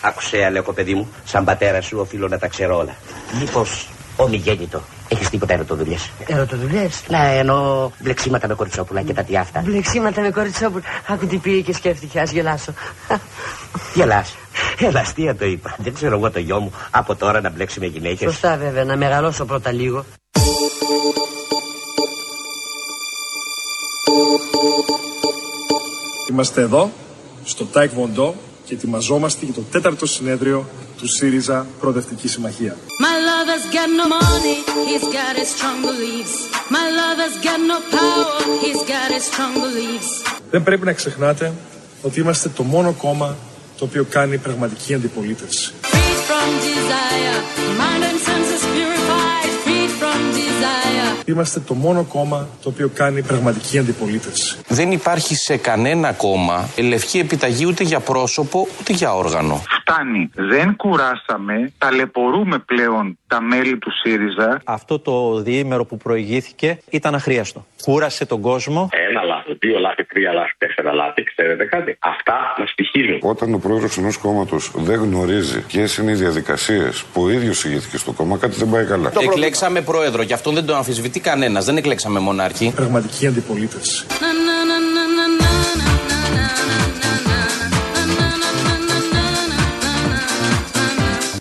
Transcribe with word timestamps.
Άκουσε, 0.00 0.44
Αλέκο, 0.44 0.72
παιδί 0.72 0.94
μου, 0.94 1.08
σαν 1.24 1.44
πατέρα 1.44 1.80
σου 1.80 1.98
οφείλω 1.98 2.28
να 2.28 2.38
τα 2.38 2.48
ξέρω 2.48 2.76
όλα. 2.76 2.94
Μήπως 3.40 3.88
ομιγέννητο. 4.16 4.82
Έχεις 5.08 5.28
τίποτα 5.30 5.52
ερωτοδουλειές; 5.52 6.10
Ερωτοδουλειές; 6.26 7.02
Ναι, 7.08 7.36
εννοώ 7.38 7.90
μπλεξίματα 7.98 8.48
με 8.48 8.54
κοριτσόπουλα 8.54 9.02
και 9.02 9.12
τα 9.12 9.22
τι 9.22 9.36
αυτά. 9.36 9.60
Μπλεξίματα 9.60 10.20
με 10.20 10.30
κοριτσόπουλα. 10.30 10.84
Άκου 11.08 11.26
τι 11.26 11.36
πήγε 11.36 11.60
και 11.60 11.72
σκέφτηκε, 11.72 12.20
ας 12.20 12.30
γελάσω. 12.30 12.72
Γελάς. 13.94 14.36
Ελαστία 14.88 15.36
το 15.36 15.44
είπα. 15.44 15.76
Δεν 15.78 15.94
ξέρω 15.94 16.16
εγώ 16.16 16.30
το 16.30 16.38
γιο 16.38 16.60
μου 16.60 16.72
από 16.90 17.14
τώρα 17.14 17.40
να 17.40 17.50
μπλέξει 17.50 17.80
με 17.80 17.86
γυναίκες. 17.86 18.30
Σωστά 18.30 18.56
βέβαια, 18.56 18.84
να 18.84 18.96
μεγαλώσω 18.96 19.44
πρώτα 19.44 19.72
λίγο. 19.72 20.04
Είμαστε 26.30 26.60
εδώ, 26.60 26.90
στο 27.44 27.64
Τάικ 27.64 27.92
Βοντό 27.94 28.34
και 28.68 28.74
ετοιμαζόμαστε 28.74 29.44
για 29.44 29.54
το 29.54 29.60
τέταρτο 29.60 30.06
συνέδριο 30.06 30.68
του 30.98 31.08
ΣΥΡΙΖΑ 31.08 31.66
Προοδευτική 31.80 32.28
Συμμαχία. 32.28 32.76
My 33.06 33.16
lover's 33.28 33.66
got 33.76 33.88
no 34.00 34.06
money, 34.18 34.56
he's 34.88 35.06
got 35.18 35.32
his 35.40 35.48
strong 35.56 35.78
beliefs. 35.88 36.34
My 36.76 36.86
lover's 37.00 37.36
got 37.46 37.60
no 37.72 37.78
power, 37.96 38.38
he's 38.64 38.82
got 38.94 39.08
his 39.16 39.24
strong 39.30 39.54
beliefs. 39.64 40.10
Δεν 40.50 40.62
πρέπει 40.62 40.84
να 40.84 40.92
ξεχνάτε 40.92 41.52
ότι 42.02 42.20
είμαστε 42.20 42.48
το 42.48 42.62
μόνο 42.62 42.92
κόμμα 42.92 43.36
το 43.78 43.84
οποίο 43.84 44.04
κάνει 44.04 44.38
πραγματική 44.38 44.94
αντιπολίτευση. 44.94 45.72
Freed 45.82 46.20
from 46.28 46.48
desire, 46.68 47.38
mind 47.82 48.02
and 48.08 48.18
senses 48.28 48.62
purified. 48.74 49.50
Freed 49.64 49.90
from 50.00 50.20
desire. 50.40 51.07
Είμαστε 51.26 51.60
το 51.60 51.74
μόνο 51.74 52.04
κόμμα 52.04 52.48
το 52.62 52.68
οποίο 52.68 52.90
κάνει 52.94 53.22
πραγματική 53.22 53.78
αντιπολίτευση. 53.78 54.58
Δεν 54.68 54.92
υπάρχει 54.92 55.34
σε 55.34 55.56
κανένα 55.56 56.12
κόμμα 56.12 56.68
λευκή 56.88 57.18
επιταγή 57.18 57.66
ούτε 57.66 57.84
για 57.84 58.00
πρόσωπο 58.00 58.68
ούτε 58.80 58.92
για 58.92 59.14
όργανο. 59.14 59.62
Φτάνει. 59.80 60.30
Δεν 60.34 60.76
κουράσαμε. 60.76 61.72
Ταλαιπωρούμε 61.78 62.58
πλέον 62.58 63.18
τα 63.26 63.40
μέλη 63.40 63.78
του 63.78 63.90
ΣΥΡΙΖΑ. 64.02 64.60
Αυτό 64.64 64.98
το 64.98 65.40
διήμερο 65.42 65.84
που 65.84 65.96
προηγήθηκε 65.96 66.78
ήταν 66.90 67.14
αχρίαστο. 67.14 67.66
Κούρασε 67.82 68.26
τον 68.26 68.40
κόσμο. 68.40 68.88
Ένα 69.10 69.22
λάθος, 69.22 69.56
δύο 69.58 69.78
λάθη, 69.78 70.04
τρία 70.04 70.32
λάθη, 70.32 70.54
τέσσερα 70.58 70.92
λάθη, 70.92 71.22
ξέρετε 71.22 71.64
κάτι; 71.64 71.96
Αυτά 71.98 72.54
μα 72.58 72.66
στοιχίζουν. 72.66 73.18
Όταν 73.22 73.54
ο 73.54 73.58
πρόεδρος 73.58 73.98
ενός 73.98 74.16
κόμματος 74.16 74.70
δεν 74.74 75.00
γνωρίζει 75.00 75.60
ποιες 75.60 75.96
είναι 75.96 76.10
οι 76.10 76.14
διαδικασίες 76.14 77.04
που 77.12 77.22
ο 77.22 77.30
ίδιος 77.30 77.64
ηγήθηκε 77.64 77.96
στο 77.96 78.12
κόμμα, 78.12 78.36
κάτι 78.38 78.56
δεν 78.56 78.70
πάει 78.70 78.84
καλά. 78.84 79.12
Εκλέξαμε 79.20 79.80
πρόεδρο 79.80 80.24
και 80.24 80.32
αυτό 80.32 80.50
δεν 80.50 80.66
το 80.66 80.74
τι 81.08 81.20
κανένας. 81.20 81.64
Δεν 81.64 81.76
εκλέξαμε 81.76 82.20
μονάρχη. 82.20 82.72
Πραγματική 82.76 83.26
αντιπολίτευση. 83.26 84.04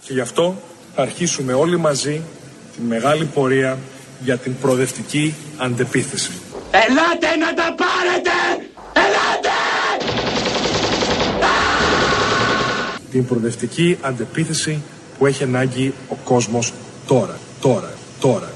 Και 0.02 0.14
γι' 0.14 0.20
αυτό 0.20 0.62
θα 0.96 1.02
αρχίσουμε 1.02 1.54
όλοι 1.54 1.78
μαζί 1.78 2.22
τη 2.76 2.82
μεγάλη 2.88 3.26
πορεία 3.26 3.78
για 4.20 4.38
την 4.38 4.58
προοδευτική 4.62 5.34
αντεπίθεση. 5.58 6.32
Ελάτε 6.72 7.36
να 7.36 7.54
τα 7.54 7.76
πάρετε! 7.76 8.70
Ελάτε! 8.94 9.56
Την 13.12 13.26
προοδευτική 13.26 13.98
αντεπίθεση 14.02 14.82
που 15.18 15.26
έχει 15.26 15.44
ανάγκη 15.44 15.94
ο 16.10 16.16
κόσμος 16.16 16.74
τώρα, 17.08 17.38
τώρα, 17.62 17.94
τώρα. 18.20 18.54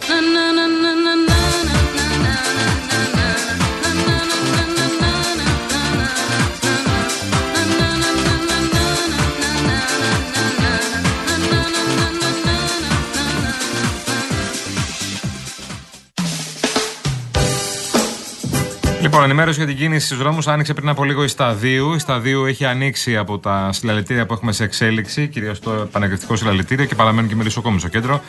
Λοιπόν, 19.12 19.26
ενημέρωση 19.26 19.58
για 19.58 19.68
την 19.68 19.78
κίνηση 19.78 20.06
στους 20.06 20.18
δρόμους 20.18 20.48
άνοιξε 20.48 20.74
πριν 20.74 20.90
από 20.90 21.04
λίγο 21.04 21.24
η 21.24 21.28
Σταδίου. 21.28 21.94
Η 21.94 22.00
Σταδίου 22.00 22.46
έχει 22.46 22.66
ανοίξει 22.66 23.18
από 23.18 23.40
τα 23.40 23.70
συλλαλητήρια 23.72 24.26
που 24.26 24.34
έχουμε 24.34 24.52
σε 24.52 24.64
εξέλιξη, 24.64 25.28
κυρίως 25.28 25.60
το 25.60 25.72
επανεκριτικό 25.72 26.36
συλλαλητήριο 26.36 26.86
και 26.86 26.96
παραμένουν 26.96 27.30
και 27.30 27.36
μελισσοκόμοι 27.36 27.80
στο 27.80 27.88
κέντρο. 27.88 28.22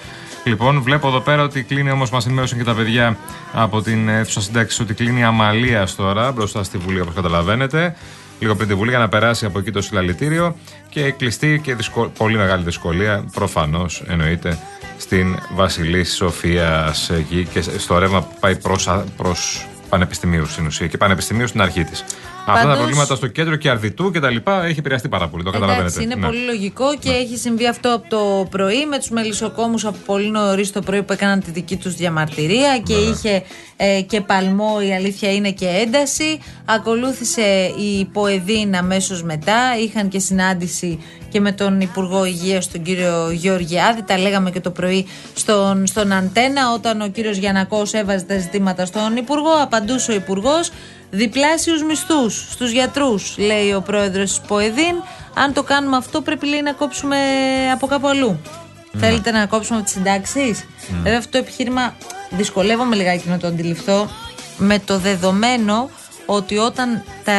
Λοιπόν, 0.45 0.83
βλέπω 0.83 1.09
εδώ 1.09 1.21
πέρα 1.21 1.43
ότι 1.43 1.63
κλείνει 1.63 1.91
όμως, 1.91 2.11
μας 2.11 2.25
ενημέρωσαν 2.27 2.59
και 2.59 2.65
τα 2.65 2.75
παιδιά 2.75 3.17
από 3.53 3.83
την 3.83 4.09
αίθουσα 4.09 4.41
συντάξη 4.41 4.83
ότι 4.83 4.95
κλείνει 4.95 5.21
η 5.21 5.23
Αμαλία 5.23 5.89
τώρα 5.97 6.33
μπροστά 6.33 6.63
στη 6.63 6.79
Βουλή, 6.79 7.01
όπως 7.01 7.15
καταλαβαίνετε. 7.15 7.97
Λίγο 8.39 8.55
πριν 8.55 8.69
τη 8.69 8.75
Βουλή 8.75 8.91
για 8.91 8.99
να 8.99 9.09
περάσει 9.09 9.45
από 9.45 9.59
εκεί 9.59 9.71
το 9.71 9.83
συλλαλητήριο 9.83 10.57
και 10.89 11.11
κλειστεί 11.11 11.61
και 11.63 11.75
δυσκο... 11.75 12.13
πολύ 12.17 12.37
μεγάλη 12.37 12.65
δυσκολία, 12.65 13.25
προφανώς 13.33 14.03
εννοείται, 14.09 14.59
στην 14.99 15.39
Βασιλή 15.55 16.05
Σοφίας 16.05 17.11
εκεί 17.11 17.49
και 17.53 17.61
στο 17.61 17.99
ρεύμα 17.99 18.23
που 18.23 18.37
πάει 18.41 18.57
προς 19.17 19.67
πανεπιστημίου 19.93 20.47
στην 20.47 20.67
ουσία 20.67 20.87
και 20.87 20.97
πανεπιστημίου 20.97 21.47
στην 21.47 21.61
αρχή 21.61 21.85
της. 21.85 22.05
Αυτά 22.47 22.53
τα 22.53 22.61
Πάντως- 22.63 22.77
προβλήματα 22.77 23.15
στο 23.15 23.27
κέντρο 23.27 23.57
και 23.57 23.71
αρδιτού 23.71 24.11
και 24.11 24.21
τα 24.21 24.31
λοιπά 24.31 24.65
έχει 24.65 24.79
επηρεαστεί 24.79 25.09
πάρα 25.09 25.29
πολύ. 25.29 25.45
Το 25.45 25.51
καταλαβαίνετε. 25.51 25.87
Εντάξει, 25.89 26.03
είναι 26.05 26.15
Ναι. 26.15 26.27
πολύ 26.27 26.45
λογικό 26.45 26.85
και 26.99 27.11
έχει 27.11 27.37
συμβεί 27.37 27.67
αυτό 27.67 27.95
από 27.95 28.09
το 28.09 28.47
πρωί 28.51 28.87
με 28.87 28.99
τους 28.99 29.09
μελισσοκόμους 29.11 29.85
από 29.85 29.97
πολύ 30.07 30.31
νωρίς 30.31 30.73
το 30.73 30.81
πρωί 30.81 31.03
που 31.03 31.13
έκαναν 31.13 31.41
τη 31.43 31.51
δική 31.51 31.77
τους 31.77 31.95
διαμαρτυρία 31.95 32.79
και 32.85 32.95
είχε 32.95 33.43
ε, 33.77 34.01
και 34.01 34.21
παλμό, 34.21 34.77
η 34.89 34.95
αλήθεια 34.95 35.33
είναι 35.33 35.51
και 35.51 35.67
ένταση. 35.67 36.39
Ακολούθησε 36.65 37.43
η 37.79 38.05
Ποεδίν 38.05 38.77
αμέσως 38.77 39.23
μετά. 39.23 39.61
Είχαν 39.85 40.09
και 40.09 40.19
συνάντηση 40.19 40.99
και 41.29 41.41
με 41.41 41.53
τον 41.53 41.81
Υπουργό 41.81 42.25
Υγείας, 42.25 42.71
τον 42.71 42.83
κύριο 42.83 43.31
Γεωργιάδη. 43.31 44.03
Τα 44.03 44.19
λέγαμε 44.19 44.51
και 44.51 44.61
το 44.61 44.71
πρωί 44.71 45.07
στον, 45.35 45.87
στον 45.87 46.13
Αντένα, 46.13 46.73
όταν 46.75 47.01
ο 47.01 47.09
κύριος 47.09 47.37
Γιανακός 47.37 47.93
έβαζε 47.93 48.25
τα 48.25 48.39
ζητήματα 48.39 48.85
στον 48.87 49.17
Υπουργό. 49.17 49.51
Απαντούσε 49.63 50.11
ο 50.13 50.15
Υπουργός. 50.15 50.71
Διπλάσιους 51.15 51.83
μισθούς 51.83 52.47
στους 52.51 52.71
γιατρούς, 52.71 53.35
λέει 53.39 53.73
ο 53.73 53.81
πρόεδρος 53.81 54.35
τη 54.35 54.41
ΠΟΕΔΗΝ. 54.47 55.03
Αν 55.35 55.53
το 55.53 55.63
κάνουμε 55.63 55.97
αυτό, 55.97 56.21
πρέπει 56.21 56.47
λέει 56.47 56.63
να 56.63 56.73
κόψουμε 56.73 57.17
από 57.73 57.87
κάπου 57.87 58.09
αλλού. 58.09 58.41
Θέλετε 58.99 59.31
να 59.31 59.47
κόψουμε 59.47 59.77
από 59.77 59.87
τις 59.87 59.95
συντάξεις; 59.95 60.65
Βέβαια, 61.03 61.19
αυτό 61.19 61.31
το 61.31 61.39
επιχείρημα 61.39 61.95
δυσκολεύομαι 62.31 62.97
λιγάκι 62.97 63.29
να 63.29 63.39
το 63.39 63.47
αντιληφθώ 63.47 64.09
με 64.57 64.79
το 64.79 64.99
δεδομένο 64.99 65.91
ότι 66.27 66.59
όταν 66.59 67.03
τα, 67.25 67.33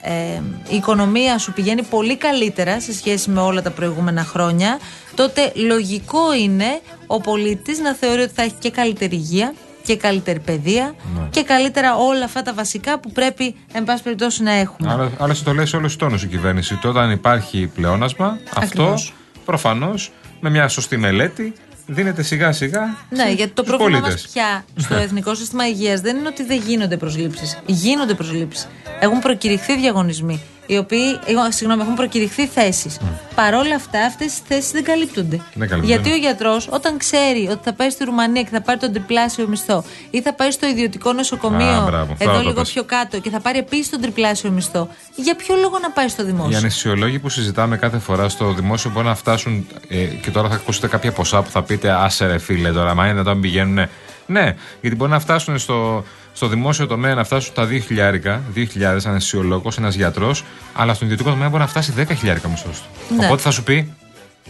ε, 0.00 0.42
η 0.68 0.76
οικονομία 0.76 1.38
σου 1.38 1.52
πηγαίνει 1.52 1.82
πολύ 1.82 2.16
καλύτερα 2.16 2.80
σε 2.80 2.92
σχέση 2.94 3.30
με 3.30 3.40
όλα 3.40 3.62
τα 3.62 3.70
προηγούμενα 3.70 4.24
χρόνια, 4.24 4.78
τότε 5.14 5.52
λογικό 5.54 6.34
είναι 6.34 6.80
ο 7.06 7.20
πολίτης 7.20 7.78
να 7.78 7.94
θεωρεί 7.94 8.22
ότι 8.22 8.32
θα 8.34 8.42
έχει 8.42 8.54
και 8.58 8.70
καλύτερη 8.70 9.16
υγεία 9.16 9.54
και 9.84 9.96
καλύτερη 9.96 10.38
παιδεία 10.38 10.94
και 11.30 11.42
καλύτερα 11.42 11.96
όλα 11.96 12.24
αυτά 12.24 12.42
τα 12.42 12.54
βασικά 12.54 12.98
που 12.98 13.12
πρέπει, 13.12 13.54
εν 13.72 13.84
πάση 13.84 14.02
περιπτώσει, 14.02 14.42
να 14.42 14.52
έχουμε. 14.52 14.92
Αλλά, 14.92 15.10
αλλά 15.18 15.36
το 15.44 15.52
λέει 15.52 15.66
σε 15.66 15.76
όλους 15.76 15.88
τους 15.88 15.96
τόνους 15.96 16.22
η 16.22 16.26
κυβέρνηση. 16.26 16.76
Το 16.76 16.88
όταν 16.88 17.10
υπάρχει 17.10 17.70
πλεόνασμα, 17.74 18.38
αυτό 18.54 18.82
Ακριβώς. 18.82 19.14
προφανώς 19.44 20.12
με 20.40 20.50
μια 20.50 20.68
σωστή 20.68 20.96
μελέτη 20.96 21.52
δίνεται 21.86 22.22
σιγά 22.22 22.52
σιγά. 22.52 22.96
Ναι, 23.10 23.30
γιατί 23.30 23.52
το 23.52 23.62
στους 23.62 23.76
πρόβλημα 23.76 24.00
μας 24.00 24.08
πολίτες. 24.08 24.30
πια 24.32 24.64
στο 24.76 24.94
Εθνικό 24.94 25.34
Σύστημα 25.34 25.68
Υγείας 25.68 26.00
δεν 26.00 26.16
είναι 26.16 26.28
ότι 26.28 26.44
δεν 26.44 26.62
γίνονται 26.66 26.96
προσλήψεις. 26.96 27.58
Γίνονται 27.66 28.14
προσλήψεις. 28.14 28.68
Έχουν 29.00 29.18
προκηρυχθεί 29.18 29.76
διαγωνισμοί. 29.76 30.42
Οι 30.66 30.76
οποίοι, 30.76 31.18
ε, 31.48 31.50
συγγνώμη, 31.52 31.82
έχουν 31.82 31.94
προκηρυχθεί 31.94 32.46
θέσεις. 32.46 32.98
Παρ' 33.34 33.54
όλα 33.54 33.74
αυτά, 33.74 34.04
αυτές 34.06 34.26
τις 34.26 34.40
θέσεις 34.48 34.70
δεν 34.70 34.84
καλύπτονται. 34.84 35.36
Δεν 35.54 35.68
καλύπτονται, 35.68 35.86
Γιατί 35.86 36.08
ναι. 36.08 36.14
ο 36.14 36.18
γιατρός, 36.18 36.68
όταν 36.70 36.98
ξέρει 36.98 37.48
ότι 37.50 37.60
θα 37.62 37.72
πάει 37.72 37.90
στη 37.90 38.04
Ρουμανία 38.04 38.42
και 38.42 38.48
θα 38.52 38.60
πάρει 38.60 38.78
τον 38.78 38.92
τριπλάσιο 38.92 39.46
μισθό, 39.48 39.84
ή 40.10 40.20
θα 40.22 40.34
πάει 40.34 40.50
στο 40.50 40.66
ιδιωτικό 40.66 41.12
νοσοκομείο, 41.12 41.66
Α, 41.80 41.84
μπράβο, 41.84 42.12
αυτό 42.12 42.24
εδώ 42.30 42.32
το 42.38 42.40
λίγο 42.48 42.60
πες. 42.60 42.72
πιο 42.72 42.84
κάτω, 42.84 43.20
και 43.20 43.30
θα 43.30 43.40
πάρει 43.40 43.58
επίσης 43.58 43.90
τον 43.90 44.00
τριπλάσιο 44.00 44.50
μισθό, 44.50 44.88
για 45.14 45.34
ποιο 45.36 45.54
λόγο 45.54 45.78
να 45.78 45.90
πάει 45.90 46.08
στο 46.08 46.22
Οι 46.22 46.26
δημόσιο. 46.26 46.58
αναισθησιολόγοι 46.58 47.18
που 47.18 47.28
συζητάμε 47.28 47.76
κάθε 47.76 47.98
φορά 47.98 48.28
στο 48.28 48.52
δημόσιο 48.52 48.90
μπορεί 48.90 49.06
να 49.06 49.14
φτάσουν 49.14 49.66
ε, 49.88 49.96
και 50.04 50.30
τώρα 50.30 50.48
θα 50.48 50.54
ακούσετε 50.54 50.86
κάποια 50.88 51.12
ποσά 51.12 51.42
που 51.42 51.50
θα 51.50 51.62
πείτε 51.62 51.90
άσε 51.90 52.26
ρε 52.26 52.38
φίλε 52.38 52.72
τώρα, 52.72 52.94
μα 52.94 53.08
είναι 53.08 53.22
να 53.22 53.36
πηγαίνουν. 53.36 53.86
Ναι, 54.26 54.54
γιατί 54.80 54.96
μπορεί 54.96 55.10
να 55.10 55.18
φτάσουν 55.20 55.58
στο, 55.58 56.04
στο 56.34 56.46
δημόσιο 56.46 56.86
τομέα 56.86 57.14
να 57.14 57.24
φτάσουν 57.24 57.54
τα 57.54 57.66
2 57.66 57.80
χιλιάρικα, 57.86 58.42
2.000 58.54 58.64
αναισθησιολόγο, 58.82 59.70
ένας 59.78 59.94
γιατρός, 59.94 60.44
αλλά 60.74 60.94
στον 60.94 61.06
ιδιωτικό 61.06 61.30
τομέα 61.30 61.48
μπορεί 61.48 61.62
να 61.62 61.68
φτάσει 61.68 61.92
10 61.96 62.04
χιλιάρικα 62.16 62.48
μισθός 62.48 62.82
του. 62.82 63.14
Ναι. 63.14 63.24
Οπότε 63.24 63.42
θα 63.42 63.50
σου 63.50 63.62
πει, 63.62 63.92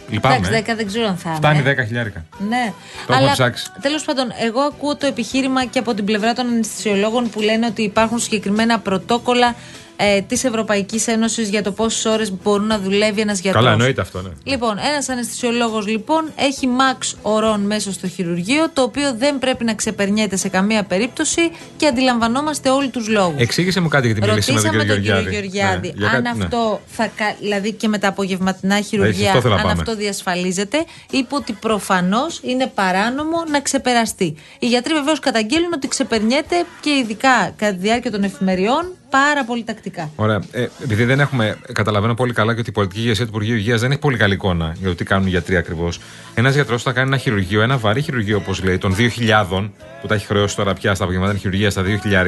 λυπάμαι. 0.09 0.35
Εντάξει, 0.35 0.71
10 0.71 0.75
δεν 0.75 0.87
ξέρω 0.87 1.07
αν 1.07 1.17
θα 1.17 1.29
είναι. 1.29 1.37
Φτάνει 1.37 1.61
10 1.81 1.85
χιλιάρικα. 1.85 2.25
Ναι, 2.49 2.73
Το 3.07 3.13
έχουμε 3.13 3.31
ψάξει. 3.31 3.71
τέλος 3.81 4.03
πάντων, 4.03 4.27
εγώ 4.45 4.59
ακούω 4.59 4.95
το 4.95 5.05
επιχείρημα 5.05 5.65
και 5.65 5.79
από 5.79 5.93
την 5.93 6.05
πλευρά 6.05 6.33
των 6.33 6.47
αναισθησιολόγων 6.47 7.29
που 7.29 7.41
λένε 7.41 7.65
ότι 7.65 7.81
υπάρχουν 7.81 8.19
συγκεκριμένα 8.19 8.79
πρωτόκολλα 8.79 9.55
ε, 9.97 10.21
της 10.21 10.43
Ευρωπαϊκής 10.43 11.07
Ένωσης 11.07 11.49
για 11.49 11.63
το 11.63 11.71
πόσες 11.71 12.05
ώρες 12.05 12.31
μπορούν 12.43 12.67
να 12.67 12.79
δουλεύει 12.79 13.21
ένας 13.21 13.39
γιατρός. 13.39 13.63
Καλά, 13.63 13.73
εννοείται 13.75 14.01
αυτό, 14.01 14.21
ναι. 14.21 14.29
Λοιπόν, 14.43 14.77
ένας 14.93 15.09
αναισθησιολόγος 15.09 15.87
λοιπόν 15.87 16.31
έχει 16.35 16.67
max 16.79 17.13
ωρών 17.21 17.61
μέσα 17.61 17.91
στο 17.91 18.07
χειρουργείο, 18.07 18.69
το 18.73 18.81
οποίο 18.81 19.15
δεν 19.17 19.39
πρέπει 19.39 19.63
να 19.63 19.73
ξεπερνιέται 19.73 20.35
σε 20.35 20.49
καμία 20.49 20.83
περίπτωση 20.83 21.41
και 21.77 21.87
αντιλαμβανόμαστε 21.87 22.69
όλοι 22.69 22.89
τους 22.89 23.07
λόγους. 23.07 23.41
Εξήγησε 23.41 23.79
μου 23.79 23.87
κάτι 23.87 24.05
για 24.07 24.15
την 24.15 24.25
μιλήση 24.29 24.51
με 24.53 24.61
τον 24.61 24.71
Ρωτήσαμε 24.71 24.93
κύριο 24.95 24.95
τον 24.95 25.21
κύριο 25.21 25.31
Γεωργιάδη. 25.31 25.57
Γεωργιάδη 25.57 25.87
Ναι, 25.87 26.05
για 26.07 26.17
αν 26.17 26.23
κάτι- 26.23 26.37
ναι. 26.37 26.43
αυτό 26.43 26.81
θα. 26.87 27.07
κα- 27.15 27.35
Δηλαδή 27.39 27.71
και 27.71 27.87
με 27.87 27.97
τα 27.97 28.07
απογευματινά 28.07 28.81
χειρουργία, 28.81 29.27
αυτό 29.27 29.41
θέλω 29.41 29.53
να 29.53 29.59
αν 29.61 29.67
πάμε. 29.67 29.79
αυτό 29.81 29.95
διασφαλίζεται. 29.95 30.85
Είπε 31.11 31.35
ότι 31.35 31.53
προφανώς 31.53 32.39
είναι 32.43 32.71
παράνομο 32.75 33.43
να 33.51 33.59
ξεπεραστεί. 33.61 34.35
Οι 34.59 34.67
γιατροί 34.67 34.93
βεβαίως 34.93 35.19
καταγγέλνουν 35.19 35.73
ότι 35.73 35.87
ξεπερνιέται 35.87 36.55
και 36.81 36.89
ειδικά 36.89 37.53
κατά 37.55 37.71
τη 37.73 37.79
διάρκεια 37.79 38.11
των 38.11 38.23
εφημεριών 38.23 38.91
πάρα 39.15 39.43
πολύ 39.45 39.63
τακτικά. 39.63 40.09
Ωραία. 40.15 40.41
Ε, 40.51 40.67
επειδή 40.83 41.03
δεν 41.03 41.19
έχουμε, 41.19 41.57
καταλαβαίνω 41.71 42.13
πολύ 42.13 42.33
καλά 42.33 42.53
και 42.53 42.59
ότι 42.59 42.69
η 42.69 42.73
πολιτική 42.73 43.01
ηγεσία 43.01 43.23
του 43.23 43.29
Υπουργείου 43.29 43.55
Υγείας 43.55 43.81
δεν 43.81 43.91
έχει 43.91 43.99
πολύ 43.99 44.17
καλή 44.17 44.33
εικόνα 44.33 44.75
για 44.79 44.87
το 44.87 44.95
τι 44.95 45.03
κάνουν 45.03 45.27
οι 45.27 45.29
γιατροί 45.29 45.55
ακριβώς. 45.55 45.99
Ένας 46.33 46.53
γιατρός 46.53 46.83
θα 46.83 46.91
κάνει 46.91 47.07
ένα 47.07 47.17
χειρουργείο, 47.17 47.61
ένα 47.61 47.77
βαρύ 47.77 48.01
χειρουργείο 48.01 48.37
όπως 48.37 48.63
λέει, 48.63 48.77
των 48.77 48.95
2.000 48.95 49.69
που 50.01 50.07
τα 50.07 50.15
έχει 50.15 50.25
χρεώσει 50.25 50.55
τώρα 50.55 50.73
πια 50.73 50.95
στα 50.95 51.03
απογευματινά 51.03 51.39
χειρουργία 51.39 51.69
στα 51.69 51.83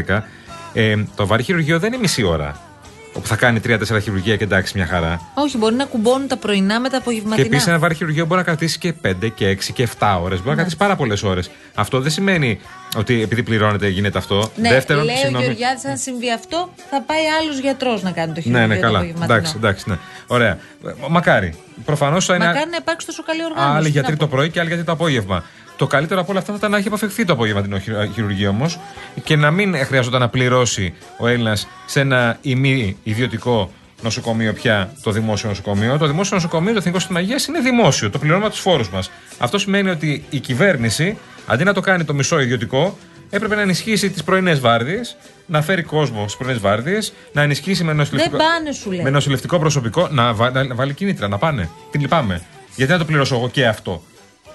2.000. 0.08 0.22
Ε, 0.74 0.96
το 1.16 1.28
βαρύ 1.28 1.44
χειρουργείο 1.44 1.80
δεν 1.80 1.94
είναι 1.94 2.02
μισή 2.02 2.24
ώρα. 2.24 2.67
Όπου 3.18 3.28
θα 3.28 3.36
κάνει 3.36 3.60
3-4 3.68 3.78
χειρουργία 4.02 4.36
και 4.36 4.44
εντάξει, 4.44 4.74
μια 4.78 4.86
χαρά. 4.86 5.22
Όχι, 5.34 5.58
μπορεί 5.58 5.76
να 5.76 5.86
κουμπώνουν 5.86 6.28
τα 6.28 6.38
πρωινά 6.38 6.80
με 6.80 6.84
τα 6.90 6.90
Και 6.90 7.02
απογευματινά. 7.02 7.46
επίσης 7.48 7.68
ένα 7.68 7.80
βαρύ 7.80 7.96
χειρουργείο 7.96 8.26
μπορεί 8.26 8.40
να 8.40 8.46
κρατήσει 8.46 8.78
και 8.78 8.94
5 9.08 9.30
και 9.36 9.50
6 9.50 9.72
και 9.74 9.88
7 10.00 10.18
ώρες. 10.22 10.38
Μπορεί 10.38 10.50
να 10.50 10.56
κρατήσει 10.56 10.78
πάρα 10.78 10.96
πολλές 10.96 11.24
ώρες. 11.24 11.50
Αυτό 11.76 12.00
δεν 12.02 12.12
σημαίνει 12.12 12.60
ότι 12.98 13.22
επειδή 13.22 13.44
πληρώνεται 13.44 13.88
γίνεται 13.88 14.18
αυτό. 14.18 14.52
Ναι, 14.56 14.70
Δεύτερον, 14.70 15.04
λέει 15.04 15.16
ο 15.16 15.18
συγγνώμη. 15.18 15.44
Γεωργιάδης, 15.46 15.86
αν 15.86 15.98
συμβεί 15.98 16.32
αυτό, 16.32 16.70
θα 16.90 17.02
πάει 17.02 17.20
άλλο 17.42 17.52
γιατρός 17.62 18.02
να 18.04 18.12
κάνει 18.12 18.28
το 18.28 18.34
Ναι, 18.36 18.42
χειρουργείο. 18.42 18.68
ναι, 18.68 18.76
το 18.76 18.82
καλά. 18.82 18.98
απογευματινό. 18.98 19.36
Εντάξει, 19.38 19.54
εντάξει, 19.58 19.90
ναι. 19.90 19.96
Ωραία. 20.28 20.52
Ε, 20.52 20.94
Μακάρι. 21.10 21.54
Προφανώς 21.86 22.26
θα 22.26 22.36
είναι. 22.36 22.46
Μακάρι 22.46 22.70
να 22.70 22.78
υπάρξει 22.80 23.06
τόσο 23.08 23.24
καλή 23.24 23.44
οργάνωση. 23.44 23.76
Άλλοι 23.76 23.86
Τι 23.86 23.92
γιατροί 23.92 24.12
να 24.12 24.18
το 24.18 24.28
πω. 24.28 24.36
πρωί 24.36 24.50
και 24.50 24.60
άλλοι 24.60 24.68
γιατροί 24.68 24.86
το 24.86 24.92
απόγευμα. 24.92 25.44
Το 25.78 25.88
καλύτερο 25.88 26.20
από 26.22 26.32
όλα 26.32 26.40
αυτά 26.40 26.52
θα 26.52 26.58
ήταν 26.58 26.72
να 26.72 26.78
έχει 26.78 26.88
αποφευχθεί 26.88 27.26
το 27.26 27.34
απογευματινό 27.34 27.80
χειρου- 27.80 28.14
χειρουργείο 28.14 28.50
όμως 28.50 28.80
και 29.24 29.36
να 29.36 29.52
μην 29.52 29.76
χρειάζονταν 29.86 30.20
να 30.20 30.30
πληρώσει 30.30 30.94
ο 31.18 31.28
Έλληνας 31.28 31.68
σε 31.86 32.00
ένα 32.00 32.38
ημί 32.42 32.98
ιδιωτικό 33.04 33.72
νοσοκομείο 34.02 34.54
πια 34.54 34.92
το 35.04 35.12
δημόσιο 35.12 35.50
νοσοκομείο. 35.50 35.98
Το 35.98 36.08
δημόσιο 36.08 36.36
νοσοκομείο, 36.36 36.72
το 36.72 36.78
Εθνικό 36.78 37.00
Σύστημα 37.00 37.22
Υγείας 37.22 37.46
είναι 37.48 37.60
δημόσιο. 37.60 38.10
Το 38.10 38.18
πληρώνουμε 38.20 38.46
από 38.46 38.56
τους 38.56 38.64
φόρους 38.64 38.90
μας. 38.90 39.12
Αυτό 39.38 39.58
σημαίνει 39.58 39.90
ότι 39.90 40.26
η 40.30 40.40
κυβέρνηση, 40.40 41.18
αντί 41.48 41.64
να 41.64 41.74
το 41.74 41.82
κάνει 41.82 42.04
το 42.04 42.14
μισό 42.14 42.40
ιδιωτικό, 42.40 42.98
έπρεπε 43.30 43.56
να 43.56 43.62
ενισχύσει 43.62 44.10
τις 44.10 44.24
πρωινές 44.24 44.60
βάρδιες, 44.60 45.18
να 45.46 45.62
φέρει 45.62 45.84
κόσμο 45.84 46.22
στις 46.22 46.38
πρωινές 46.38 46.60
βάρδιες, 46.62 47.14
να 47.34 47.42
ενισχύσει 47.42 47.82
με 47.84 47.88
Δεν 47.88 47.96
νοσηλευτικό. 47.98 48.38
πάνε, 48.38 48.72
σου 48.72 48.92
λέει. 48.92 49.02
Με 49.02 49.10
νοσηλευτικό 49.10 49.60
προσωπικό 49.60 50.08
να, 50.12 50.34
βα- 50.34 50.64
να 50.64 50.76
βάλει 50.76 50.94
κίνητρα, 50.94 51.28
να 51.28 51.38
πάνε. 51.38 51.70
Τι 51.92 51.98
λυπάμαι. 51.98 52.42
Γιατί 52.76 52.92
να 52.92 52.98
το 52.98 53.06
πληρώσω 53.06 53.36
εγώ 53.36 53.50
και 53.50 53.68
αυτό; 53.68 54.04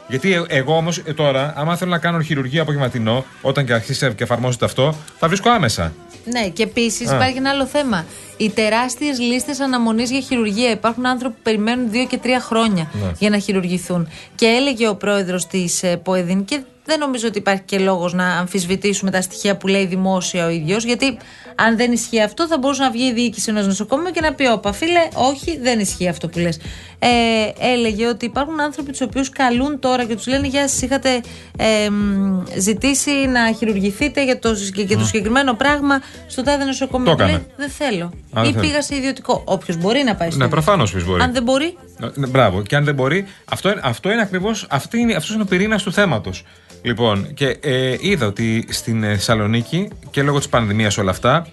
Γιατί 0.08 0.32
ε- 0.32 0.43
εγώ 0.49 0.76
όμως 0.76 1.02
τώρα, 1.16 1.52
άμα 1.56 1.76
θέλω 1.76 1.90
να 1.90 1.99
κάνω 1.99 2.20
χειρουργία 2.20 2.62
απογευματινό, 2.62 3.25
όταν 3.43 3.66
και 3.66 3.72
αρχίσει 3.72 4.14
και 4.14 4.22
εφαρμόζεται 4.22 4.64
αυτό, 4.64 4.94
θα 5.19 5.28
βρίσκω 5.28 5.50
άμεσα. 5.50 5.93
Ναι, 6.25 6.49
και 6.49 6.62
επίσης 6.62 7.10
Α. 7.10 7.14
υπάρχει 7.14 7.37
ένα 7.37 7.50
άλλο 7.50 7.66
θέμα. 7.66 8.04
Οι 8.37 8.50
τεράστιες 8.50 9.19
λίστες 9.19 9.60
αναμονής 9.60 10.10
για 10.10 10.20
χειρουργία. 10.20 10.70
Υπάρχουν 10.70 11.06
άνθρωποι 11.06 11.34
που 11.34 11.43
περιμένουν 11.43 11.90
δύο 11.90 12.06
και 12.06 12.16
τρία 12.19 12.40
χρόνια 12.40 12.90
Ναι. 12.93 13.10
για 13.19 13.31
να 13.31 13.38
χειρουργηθούν. 13.38 14.08
Και 14.34 14.46
έλεγε 14.46 14.88
ο 14.88 14.96
πρόεδρος 14.96 15.46
της 15.46 15.82
ΠΟΕΔΗΝ, 16.02 16.44
και 16.44 16.62
δεν 16.84 16.98
νομίζω 16.98 17.28
ότι 17.28 17.38
υπάρχει 17.38 17.62
και 17.64 17.78
λόγος 17.78 18.12
να 18.12 18.26
αμφισβητήσουμε 18.26 19.10
τα 19.10 19.20
στοιχεία 19.22 19.56
που 19.56 19.66
λέει 19.66 19.87
δημόσια 19.87 20.46
ο 20.46 20.48
ίδιος, 20.48 20.84
γιατί 20.84 21.16
αν 21.55 21.76
δεν 21.76 21.93
ισχύει 21.93 22.22
αυτό, 22.22 22.46
θα 22.46 22.58
μπορούσε 22.58 22.82
να 22.82 22.90
βγει 22.90 23.05
η 23.05 23.12
διοίκηση 23.12 23.50
ενός 23.50 23.66
νοσοκομείου 23.66 24.10
και 24.10 24.20
να 24.20 24.32
πει: 24.32 24.46
Όπα, 24.46 24.72
φίλε, 24.72 25.08
όχι, 25.14 25.58
δεν 25.58 25.78
ισχύει 25.78 26.08
αυτό 26.08 26.28
που 26.28 26.38
λες. 26.38 26.58
Ε, 27.04 27.66
έλεγε 27.72 28.06
ότι 28.06 28.25
υπάρχουν 28.25 28.60
άνθρωποι 28.60 28.90
τους 28.90 29.00
οποίους 29.00 29.28
καλούν 29.31 29.78
τώρα 29.78 30.04
και 30.04 30.14
τους 30.14 30.26
λένε: 30.26 30.46
Γεια 30.46 30.69
σα, 30.69 30.87
είχατε 30.87 31.20
ε, 31.56 31.90
μ, 31.90 32.43
ζητήσει 32.58 33.10
να 33.10 33.52
χειρουργηθείτε 33.52 34.25
για 34.25 34.38
το, 34.38 34.54
συγκε- 34.54 34.87
για 34.87 34.99
το 34.99 35.04
συγκεκριμένο 35.04 35.54
πράγμα 35.54 36.00
στο 36.26 36.43
τάδε 36.43 36.64
νοσοκομείο. 36.64 37.10
Το 37.10 37.16
Του 37.16 37.22
έκανα. 37.22 37.38
λέει, 37.38 37.46
δεν 37.56 37.69
θέλω. 37.70 38.12
δεν 38.32 38.44
Ή 38.44 38.46
θέλω. 38.52 38.60
πήγα 38.60 38.82
σε 38.82 38.96
ιδιωτικό. 38.96 39.43
Όποιος 39.44 39.76
μπορεί 39.76 40.02
να 40.04 40.14
πάει 40.14 40.31
στο 40.31 40.38
Ναι, 40.38 40.44
ιδιωτικό. 40.44 40.49
προφανώς 40.49 40.93
πει 40.93 41.00
μπορεί. 41.02 41.22
Αν 41.22 41.32
δεν 41.32 41.43
μπορεί, 41.43 41.76
Ναι, 42.14 42.26
μπράβο. 42.26 42.62
Και 42.62 42.76
αν 42.76 42.84
δεν 42.84 42.94
μπορεί, 42.94 43.25
αυτό, 43.44 43.70
είναι- 43.70 43.81
αυτό 43.84 44.10
είναι 44.12 44.22
ακριβώς. 44.22 44.66
Αυτό 44.70 44.96
είναι, 44.96 45.14
αυτός 45.14 45.34
είναι 45.34 45.43
ο 45.43 45.46
πυρήνας 45.46 45.82
του 45.82 45.93
θέματος. 45.93 46.44
Λοιπόν, 46.82 47.34
και 47.34 47.56
ε, 47.62 47.96
είδα 48.00 48.26
ότι 48.26 48.66
στην 48.70 49.02
ε, 49.05 49.08
Θεσσαλονίκη 49.14 49.88
και 50.10 50.22
λόγω 50.22 50.38
της 50.38 50.48
πανδημίας 50.48 50.98
όλα 50.98 51.10
αυτά 51.10 51.46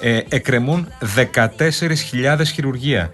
ε, 0.00 0.20
εκκρεμούν 0.28 0.92
14.000 1.16 2.40
χειρουργία. 2.54 3.12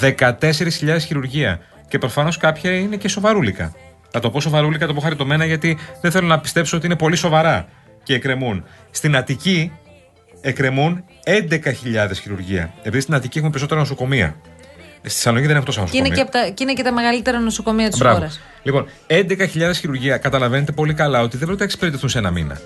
14.000 0.00 0.98
χειρουργία. 1.00 1.60
Και 1.88 1.98
προφανώς 1.98 2.36
κάποια 2.36 2.76
είναι 2.78 2.96
και 2.96 3.08
σοβαρούλικα. 3.08 3.74
Θα 4.10 4.20
το 4.20 4.30
πω 4.30 4.40
σοβαρούλικα, 4.40 4.86
το 4.86 4.94
πω 4.94 5.00
χαριτωμένα 5.00 5.44
γιατί 5.44 5.78
δεν 6.00 6.10
θέλω 6.10 6.26
να 6.26 6.40
πιστέψω 6.40 6.76
ότι 6.76 6.86
είναι 6.86 6.96
πολύ 6.96 7.16
σοβαρά 7.16 7.66
και 8.02 8.14
εκκρεμούν. 8.14 8.64
Στην 8.90 9.16
Αττική 9.16 9.72
εκκρεμούν 10.40 11.04
11.000 11.50 12.10
χειρουργία. 12.20 12.72
Επειδή 12.82 13.00
στην 13.00 13.14
Αττική 13.14 13.36
έχουμε 13.36 13.50
περισσότερα 13.50 13.80
νοσοκομεία. 13.80 14.36
Στη 15.00 15.08
Θεσσαλονίκη 15.12 15.46
δεν 15.46 15.56
έχουμε 15.56 15.74
τόσα 15.74 15.90
και 15.90 15.96
είναι, 15.96 16.08
νοσοκομεία. 16.08 16.30
και, 16.30 16.38
από 16.38 16.46
τα, 16.48 16.54
και 16.54 16.62
είναι 16.62 16.72
και 16.72 16.82
τα 16.82 16.92
μεγαλύτερα 16.92 17.38
νοσοκομεία 17.38 17.88
της 17.88 17.98
Μπράβο. 17.98 18.16
χώρας. 18.16 18.40
Λοιπόν, 18.62 18.86
11.000 19.06 19.72
χειρουργία. 19.74 20.16
Καταλαβαίνετε 20.18 20.72
πολύ 20.72 20.94
καλά 20.94 21.20
ότι 21.20 21.36
δεν 21.36 21.38
πρόκειται 21.38 21.58
να 21.58 21.64
εξυπηρετηθούν 21.64 22.08
σε 22.08 22.18
ένα 22.18 22.30
μήνα. 22.30 22.60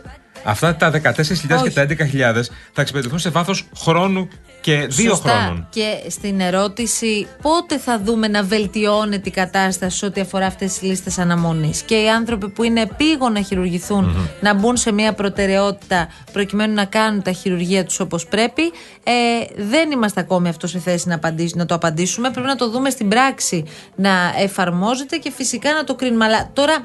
Αυτά 0.45 0.77
τα 0.77 0.91
14.000 0.91 1.47
και 1.47 1.55
Όχι. 1.55 1.71
τα 1.71 1.83
11.000 1.83 2.49
θα 2.73 2.81
εξυπηρετηθούν 2.81 3.19
σε 3.19 3.31
βάθος 3.31 3.65
χρόνου 3.77 4.29
και 4.61 4.87
δύο 4.91 5.11
Σωστά. 5.11 5.31
χρόνων. 5.31 5.67
Και 5.71 6.11
στην 6.11 6.41
ερώτηση 6.41 7.27
πότε 7.43 7.79
θα 7.79 8.01
δούμε 8.05 8.29
να 8.29 8.43
βελτιώνεται 8.43 9.29
η 9.29 9.33
κατάσταση 9.33 10.05
ό,τι 10.05 10.21
αφορά 10.21 10.47
αυτές 10.47 10.73
τις 10.73 10.89
λίστες 10.89 11.19
αναμονής; 11.19 11.83
Και 11.83 11.95
οι 11.95 12.09
άνθρωποι 12.11 12.49
που 12.49 12.63
είναι 12.63 12.81
επίγον 12.81 13.33
να 13.33 13.43
χειρουργηθουν 13.43 14.29
να 14.41 14.55
μπουν 14.55 14.77
σε 14.77 14.93
μια 14.93 15.13
προτεραιότητα 15.13 16.09
προκειμένου 16.33 16.75
να 16.75 16.85
κάνουν 16.85 17.23
τα 17.23 17.33
χειρουργία 17.33 17.85
τους 17.85 18.01
όπως 18.01 18.27
πρέπει. 18.27 18.63
Ε, 19.05 19.13
δεν 19.57 19.91
είμαστε 19.91 20.21
ακόμη 20.21 20.49
αυτό 20.49 20.67
σε 20.67 20.79
θέση 20.79 21.09
να, 21.09 21.15
απαντήσ- 21.15 21.57
να 21.57 21.67
το 21.67 21.75
απαντήσουμε. 21.75 22.31
Πρέπει 22.31 22.47
να 22.47 22.57
το 22.57 22.71
δούμε 22.71 22.91
στην 22.91 23.09
πράξη 23.09 23.65
να 23.97 24.11
εφαρμόζεται 24.39 25.17
και 25.17 25.31
φυσικά 25.37 25.73
να 25.73 25.85
το 25.85 25.95
κρίνουμε. 25.95 26.25
Αλλά 26.25 26.51
τώρα 26.53 26.77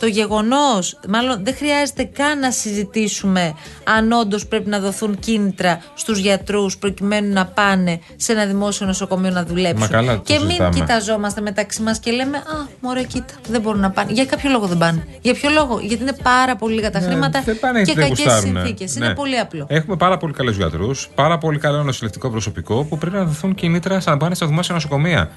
το 0.00 0.06
γεγονός, 0.06 0.98
μάλλον 1.08 1.44
δεν 1.44 1.54
χρειάζεται 1.56 2.04
καν 2.04 2.38
να 2.38 2.50
συζητήσουμε 2.50 3.54
αν 3.84 4.12
όντως 4.12 4.46
πρέπει 4.46 4.68
να 4.68 4.78
δοθούν 4.80 5.18
κίνητρα 5.18 5.82
στους 5.94 6.18
γιατρούς 6.18 6.76
προκειμένου 6.78 7.32
να 7.32 7.46
πάνε 7.46 8.00
σε 8.16 8.32
ένα 8.32 8.46
δημόσιο 8.46 8.86
νοσοκομείο 8.86 9.30
να 9.30 9.44
δουλέψουν. 9.44 9.78
Μα 9.80 9.86
καλά, 9.88 10.14
το 10.16 10.22
και 10.24 10.38
μην 10.38 10.46
συζητάμε. 10.46 10.74
κοιταζόμαστε 10.74 11.40
μεταξύ 11.40 11.82
μας 11.82 11.98
και 11.98 12.10
λέμε 12.10 12.36
Α, 12.36 12.42
μωρέ, 12.80 13.02
κοίτα, 13.02 13.34
δεν 13.48 13.60
μπορούν 13.60 13.80
να 13.80 13.90
πάνε. 13.90 14.12
Για 14.12 14.24
κάποιο 14.24 14.50
λόγο 14.50 14.66
δεν 14.66 14.78
πάνε. 14.78 15.06
Για 15.22 15.34
ποιο 15.34 15.50
λόγο, 15.50 15.78
Γιατί 15.80 16.02
είναι 16.02 16.16
πάρα 16.22 16.56
πολύ 16.56 16.74
λίγα 16.74 16.90
τα 16.90 17.00
χρήματα 17.00 17.38
Ναι, 17.38 17.44
δεν 17.44 17.58
πάνε 17.58 17.78
και 17.82 17.84
γιατί 17.92 18.00
δεν 18.00 18.08
κακές 18.08 18.24
γουστάρουνε. 18.24 18.58
συνθήκες. 18.60 18.96
Ναι. 18.96 19.04
Είναι 19.04 19.14
πολύ 19.14 19.38
απλό. 19.38 19.66
Έχουμε 19.68 19.96
πάρα 19.96 20.16
πολύ 20.16 20.32
καλούς 20.32 20.56
γιατρούς, 20.56 21.08
πάρα 21.14 21.38
πολύ 21.38 21.58
καλό 21.58 21.82
νοσηλευτικό 21.82 22.30
προσωπικό 22.30 22.84
που 22.84 22.98
πρέπει 22.98 23.16
να 23.16 23.24
δοθούν 23.24 23.54
κινήτρα 23.54 24.00
σαν 24.00 24.12
να 24.12 24.18
πάνε 24.18 24.34
στα 24.34 24.46
δημόσια 24.46 24.74
νοσοκομεία 24.74 25.30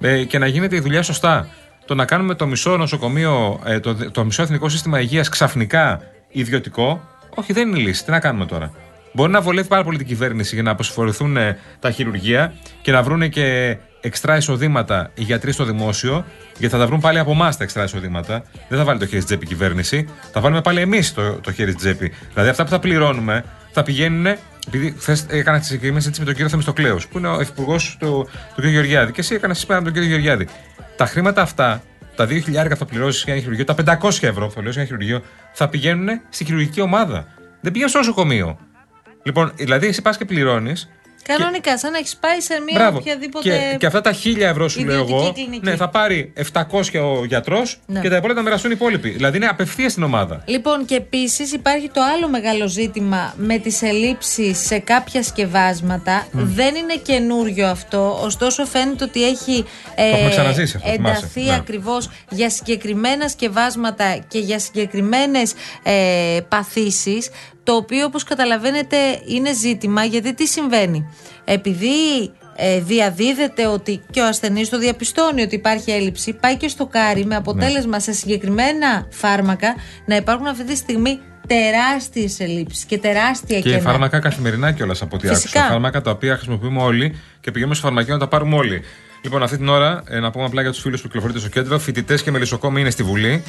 ε, 0.00 0.24
και 0.24 0.38
να 0.38 0.46
γίνεται 0.46 0.76
η 0.76 0.80
δουλειά 0.80 1.02
σωστά. 1.02 1.48
Το 1.86 1.94
να 1.94 2.04
κάνουμε 2.04 2.34
το 2.34 2.46
μισό 2.46 2.76
νοσοκομείο, 2.76 3.60
ε, 3.64 3.80
το, 3.80 4.10
το 4.10 4.24
μισό 4.24 4.42
εθνικό 4.42 4.68
σύστημα 4.68 5.00
υγείας 5.00 5.28
ξαφνικά 5.28 6.00
ιδιωτικό, 6.28 7.08
όχι 7.34 7.52
δεν 7.52 7.68
είναι 7.68 7.78
η 7.78 7.82
λύση. 7.82 8.04
Τι 8.04 8.10
να 8.10 8.20
κάνουμε 8.20 8.46
τώρα; 8.46 8.72
Μπορεί 9.12 9.30
να 9.30 9.40
βολεύει 9.40 9.68
πάρα 9.68 9.84
πολύ 9.84 9.98
την 9.98 10.06
κυβέρνηση 10.06 10.54
για 10.54 10.62
να 10.62 10.70
αποσυφορηθούν 10.70 11.36
ε, 11.36 11.58
τα 11.78 11.90
χειρουργεία 11.90 12.54
και 12.82 12.92
να 12.92 13.02
βρουν 13.02 13.28
και 13.28 13.76
εξτρά 14.00 14.36
εισοδήματα 14.36 15.10
οι 15.14 15.22
γιατροί 15.22 15.52
στο 15.52 15.64
δημόσιο, 15.64 16.24
γιατί 16.58 16.74
θα 16.74 16.80
τα 16.80 16.86
βρουν 16.86 17.00
πάλι 17.00 17.18
από 17.18 17.30
εμάς 17.30 17.56
τα 17.56 17.64
εξτρά 17.64 17.84
εισοδήματα. 17.84 18.42
Δεν 18.68 18.78
θα 18.78 18.84
βάλει 18.84 18.98
το 18.98 19.06
χέρι 19.06 19.20
στη 19.20 19.26
τσέπη 19.30 19.44
η 19.44 19.48
κυβέρνηση, 19.48 20.08
θα 20.32 20.40
βάλουμε 20.40 20.60
πάλι 20.60 20.80
εμείς 20.80 21.14
το, 21.14 21.32
το 21.32 21.52
χέρι 21.52 21.70
στη 21.70 21.80
τσέπη. 21.80 22.12
Δηλαδή 22.32 22.50
αυτά 22.50 22.64
που 22.64 22.70
θα 22.70 22.78
πληρώνουμε 22.78 23.44
θα 23.72 23.82
πηγαίνουν. 23.82 24.26
Επειδή 24.66 24.94
χθες 24.98 25.26
έκανα 25.28 25.58
τη 25.58 25.64
συγκεκριμένη 25.64 26.00
συζήτηση 26.00 26.20
με 26.20 26.26
τον 26.26 26.34
κύριο 26.34 26.50
Θεμιστοκλέους, 26.50 27.06
που 27.06 27.18
είναι 27.18 27.28
ο 27.28 27.40
υφυπουργός 27.40 27.96
του, 28.00 28.28
του 28.54 28.62
κ. 28.62 28.64
Γεωργιάδη, 28.64 29.12
και 29.12 29.20
εσύ 29.20 29.34
έκανα 29.34 29.54
συζήτηση 29.54 29.82
με 29.82 29.90
τον 29.90 30.02
κ. 30.02 30.06
Γεωργιάδη. 30.06 30.48
Τα 30.96 31.06
χρήματα 31.06 31.42
αυτά, 31.42 31.82
τα 32.16 32.26
2.000 32.28 32.66
που 32.68 32.76
θα 32.76 32.84
πληρώσεις 32.84 33.24
για 33.24 33.32
ένα 33.32 33.42
χειρουργείο, 33.42 33.64
τα 33.64 33.74
500 34.02 34.08
ευρώ 34.22 34.46
που 34.46 34.52
θα 34.52 34.60
πληρώσεις 34.60 34.74
για 34.74 34.82
ένα 34.82 34.84
χειρουργείο, 34.84 35.22
θα 35.52 35.68
πηγαίνουν 35.68 36.20
στη 36.28 36.44
χειρουργική 36.44 36.80
ομάδα. 36.80 37.26
Δεν 37.60 37.72
πηγαίνουν 37.72 37.88
στο 37.88 37.98
νοσοκομείο. 37.98 38.58
Λοιπόν, 39.22 39.52
δηλαδή 39.54 39.86
εσύ 39.86 40.02
πας 40.02 40.16
και 40.16 40.24
πληρώνεις. 40.24 40.90
Κανονικά, 41.28 41.78
σαν 41.78 41.92
να 41.92 41.98
έχεις 41.98 42.16
πάει 42.16 42.40
σε 42.40 42.60
μια 42.60 42.74
Μπράβο. 42.78 42.98
οποιαδήποτε. 42.98 43.48
Και, 43.70 43.76
και 43.78 43.86
αυτά 43.86 44.00
τα 44.00 44.14
1000 44.24 44.36
ευρώ 44.40 44.68
σου 44.68 44.84
λέω 44.84 44.92
ιδιωτική 44.92 45.12
εγώ. 45.22 45.32
κλινική. 45.32 45.60
Ναι, 45.64 45.76
θα 45.76 45.88
πάρει 45.88 46.32
700 46.52 46.62
ο 47.20 47.24
γιατρός 47.24 47.78
Ναι. 47.86 48.00
και 48.00 48.08
τα 48.08 48.16
υπόλοιπα 48.16 48.38
θα 48.38 48.44
μοιραστούν 48.44 48.70
οι 48.70 48.74
υπόλοιποι. 48.76 49.08
Δηλαδή 49.10 49.36
είναι 49.36 49.46
απευθείας 49.46 49.90
στην 49.92 50.02
ομάδα. 50.02 50.42
Λοιπόν, 50.46 50.84
και 50.84 50.94
επίσης 50.94 51.52
υπάρχει 51.52 51.88
το 51.92 52.00
άλλο 52.16 52.28
μεγάλο 52.28 52.68
ζήτημα 52.68 53.34
με 53.36 53.58
τις 53.58 53.82
ελλείψεις 53.82 54.58
σε 54.66 54.78
κάποια 54.78 55.22
σκευάσματα. 55.22 56.26
Δεν 56.32 56.74
είναι 56.74 56.94
καινούριο 57.02 57.66
αυτό, 57.68 58.18
ωστόσο 58.22 58.64
φαίνεται 58.66 59.04
ότι 59.04 59.24
έχει 59.24 59.64
ε, 59.94 60.08
έχουμε 60.08 60.30
ξαναζήσει 60.30 60.76
αυτό, 60.76 60.90
θυμάσαι. 60.90 61.16
ενταθεί 61.18 61.42
Ναι. 61.42 61.54
ακριβώς 61.54 62.10
για 62.30 62.50
συγκεκριμένα 62.50 63.28
σκευάσματα 63.28 64.18
και 64.28 64.38
για 64.38 64.58
συγκεκριμένες 64.58 65.52
ε, 65.82 66.38
παθήσεις 66.48 67.30
Το 67.64 67.72
οποίο, 67.72 68.04
όπως 68.04 68.24
καταλαβαίνετε, 68.24 68.96
είναι 69.26 69.54
ζήτημα 69.54 70.04
γιατί 70.04 70.34
τι 70.34 70.46
συμβαίνει; 70.46 71.08
Επειδή 71.44 71.88
ε, 72.56 72.80
διαδίδεται 72.80 73.66
ότι 73.66 74.00
και 74.10 74.20
ο 74.20 74.26
ασθενής 74.26 74.68
το 74.68 74.78
διαπιστώνει 74.78 75.42
ότι 75.42 75.54
υπάρχει 75.54 75.90
έλλειψη, 75.90 76.32
πάει 76.32 76.56
και 76.56 76.68
στο 76.68 76.86
κάρι 76.86 77.24
με 77.24 77.36
αποτέλεσμα 77.36 77.98
σε 78.00 78.12
συγκεκριμένα 78.12 79.06
φάρμακα 79.10 79.74
να 80.06 80.16
υπάρχουν 80.16 80.46
αυτή 80.46 80.64
τη 80.64 80.76
στιγμή 80.76 81.18
τεράστιες 81.46 82.40
ελλείψεις 82.40 82.84
και 82.84 82.98
τεράστια 82.98 83.60
Και 83.60 83.68
κενά. 83.70 83.80
φάρμακα 83.82 84.18
καθημερινά 84.18 84.72
κιόλας 84.72 85.02
από 85.02 85.16
ό,τι 85.16 85.26
Φυσικά. 85.28 85.58
άκουσα. 85.58 85.72
Φάρμακα 85.72 86.00
τα 86.00 86.10
οποία 86.10 86.34
χρησιμοποιούμε 86.36 86.82
όλοι 86.82 87.20
και 87.40 87.50
πηγαίνουμε 87.50 87.74
στο 87.74 87.86
φαρμακείο 87.86 88.14
να 88.14 88.20
τα 88.20 88.28
πάρουμε 88.28 88.56
όλοι. 88.56 88.82
Λοιπόν, 89.22 89.42
αυτή 89.42 89.56
την 89.56 89.68
ώρα, 89.68 90.02
ε, 90.08 90.18
να 90.18 90.30
πούμε 90.30 90.44
απλά 90.44 90.62
για 90.62 90.70
τους 90.70 90.80
φίλους 90.80 91.00
που 91.00 91.06
κυκλοφορείτε 91.06 91.38
στο 91.38 91.48
κέντρο, 91.48 91.78
φοιτητές 91.78 92.22
και 92.22 92.30
μελισσοκόμοι 92.30 92.80
είναι 92.80 92.90
στη 92.90 93.02
Βουλή. 93.02 93.42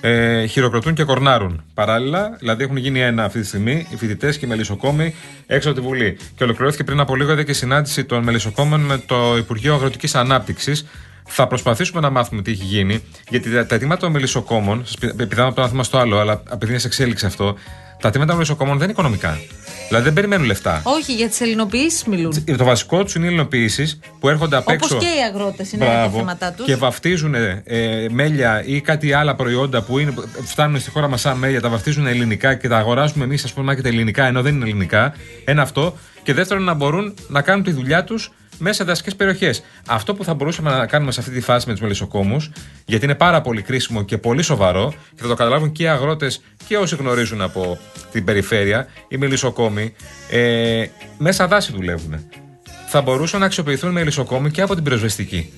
Ε, 0.00 0.46
χειροκροτούν 0.46 0.94
και 0.94 1.04
κορνάρουν. 1.04 1.64
Παράλληλα, 1.74 2.36
δηλαδή 2.38 2.62
έχουν 2.62 2.76
γίνει 2.76 3.00
ένα 3.00 3.24
αυτή 3.24 3.40
τη 3.40 3.46
στιγμή, 3.46 3.86
οι 3.90 3.96
φοιτητές 3.96 4.38
και 4.38 4.46
οι 4.46 4.48
μελισσοκόμοι 4.48 5.14
έξω 5.46 5.70
από 5.70 5.80
τη 5.80 5.86
Βουλή. 5.86 6.18
Και 6.36 6.44
ολοκληρώθηκε 6.44 6.84
πριν 6.84 7.00
από 7.00 7.16
λίγο, 7.16 7.32
είδα 7.32 7.42
και 7.42 7.52
συνάντηση 7.52 8.04
των 8.04 8.22
μελισσοκόμων 8.22 8.80
με 8.80 8.98
το 8.98 9.36
Υπουργείο 9.36 9.74
Αγροτικής 9.74 10.14
Ανάπτυξης. 10.14 10.86
Θα 11.28 11.46
προσπαθήσουμε 11.46 12.00
να 12.00 12.10
μάθουμε 12.10 12.42
τι 12.42 12.50
έχει 12.50 12.64
γίνει, 12.64 13.02
γιατί 13.28 13.50
τα, 13.50 13.66
τα 13.66 13.74
αιτήματα 13.74 14.00
των 14.00 14.10
μελισσοκόμων, 14.10 14.82
σας 14.84 14.96
πη- 14.98 15.12
πηδάμε 15.26 15.46
από 15.46 15.54
το 15.54 15.60
ένα 15.60 15.70
θέμα 15.70 15.84
στο 15.84 15.98
άλλο, 15.98 16.18
αλλά 16.18 16.42
επειδή 16.52 16.70
είναι 16.70 16.80
σε 16.80 16.86
εξέλιξη 16.86 17.26
αυτό, 17.26 17.56
τα 18.06 18.12
αιτήματα 18.12 18.26
των 18.30 18.36
μελισσοκόμων 18.36 18.74
δεν 18.78 18.82
είναι 18.82 18.92
οικονομικά. 18.92 19.38
Δηλαδή 19.88 20.04
δεν 20.04 20.12
περιμένουν 20.12 20.46
λεφτά. 20.46 20.80
Όχι, 20.84 21.14
για 21.14 21.28
τις 21.28 21.40
ελληνοποιήσεις 21.40 22.04
μιλούν. 22.04 22.44
Το 22.56 22.64
βασικό 22.64 23.04
τους 23.04 23.14
είναι 23.14 23.24
οι 23.24 23.28
ελληνοποιήσεις 23.28 23.98
που 24.20 24.28
έρχονται 24.28 24.56
απ' 24.56 24.68
Όπως 24.68 24.74
έξω. 24.74 24.98
και 24.98 25.06
οι 25.06 25.22
αγρότες 25.34 25.72
είναι 25.72 25.84
τα 25.84 25.90
Μπράβο. 25.90 26.18
θέματα 26.18 26.52
τους. 26.52 26.66
Και 26.66 26.76
βαφτίζουν 26.76 27.34
ε, 27.34 28.06
μέλια 28.10 28.62
ή 28.64 28.80
κάτι 28.80 29.12
άλλα 29.12 29.34
προϊόντα 29.34 29.82
που 29.82 29.98
είναι, 29.98 30.14
φτάνουν 30.44 30.80
στη 30.80 30.90
χώρα 30.90 31.08
μας 31.08 31.20
σαν 31.20 31.38
μέλια, 31.38 31.60
τα 31.60 31.68
βαφτίζουν 31.68 32.06
ελληνικά 32.06 32.54
και 32.54 32.68
τα 32.68 32.76
αγοράζουμε 32.78 33.24
εμείς, 33.24 33.44
ας 33.44 33.52
πούμε, 33.52 33.74
και 33.74 33.88
ελληνικά, 33.88 34.24
ενώ 34.26 34.42
δεν 34.42 34.54
είναι 34.54 34.64
ελληνικά. 34.64 35.14
Ένα 35.44 35.62
αυτό. 35.62 35.96
Και 36.22 36.34
δεύτερον, 36.34 36.62
να 36.62 36.74
μπορούν 36.74 37.14
να 37.28 37.42
κάνουν 37.42 37.64
τη 37.64 37.70
δουλειά 37.70 38.04
τους 38.04 38.30
μέσα 38.58 38.74
σε 38.74 38.84
δασικές 38.84 39.16
περιοχές. 39.16 39.62
Αυτό 39.86 40.14
που 40.14 40.24
θα 40.24 40.34
μπορούσαμε 40.34 40.70
να 40.70 40.86
κάνουμε 40.86 41.12
σε 41.12 41.20
αυτή 41.20 41.32
τη 41.32 41.40
φάση 41.40 41.66
με 41.66 41.72
τους 41.72 41.82
μελισσοκόμους, 41.82 42.50
γιατί 42.86 43.04
είναι 43.04 43.14
πάρα 43.14 43.40
πολύ 43.40 43.62
κρίσιμο 43.62 44.02
και 44.02 44.18
πολύ 44.18 44.42
σοβαρό, 44.42 44.94
και 45.14 45.22
θα 45.22 45.28
το 45.28 45.34
καταλάβουν 45.34 45.72
και 45.72 45.82
οι 45.82 45.86
αγρότες 45.88 46.42
και 46.66 46.76
όσοι 46.76 46.96
γνωρίζουν 46.96 47.40
από 47.40 47.78
την 48.12 48.24
περιφέρεια, 48.24 48.86
οι 49.08 49.16
μελισσοκόμοι, 49.16 49.94
ε, 50.30 50.86
μέσα 51.18 51.46
δάση 51.46 51.72
δουλεύουν. 51.72 52.20
Θα 52.88 53.00
μπορούσαν 53.00 53.40
να 53.40 53.46
αξιοποιηθούν 53.46 53.90
μελισσοκόμοι 53.92 54.50
και 54.50 54.60
από 54.62 54.74
την 54.74 54.84
πυροσβεστική. 54.84 55.52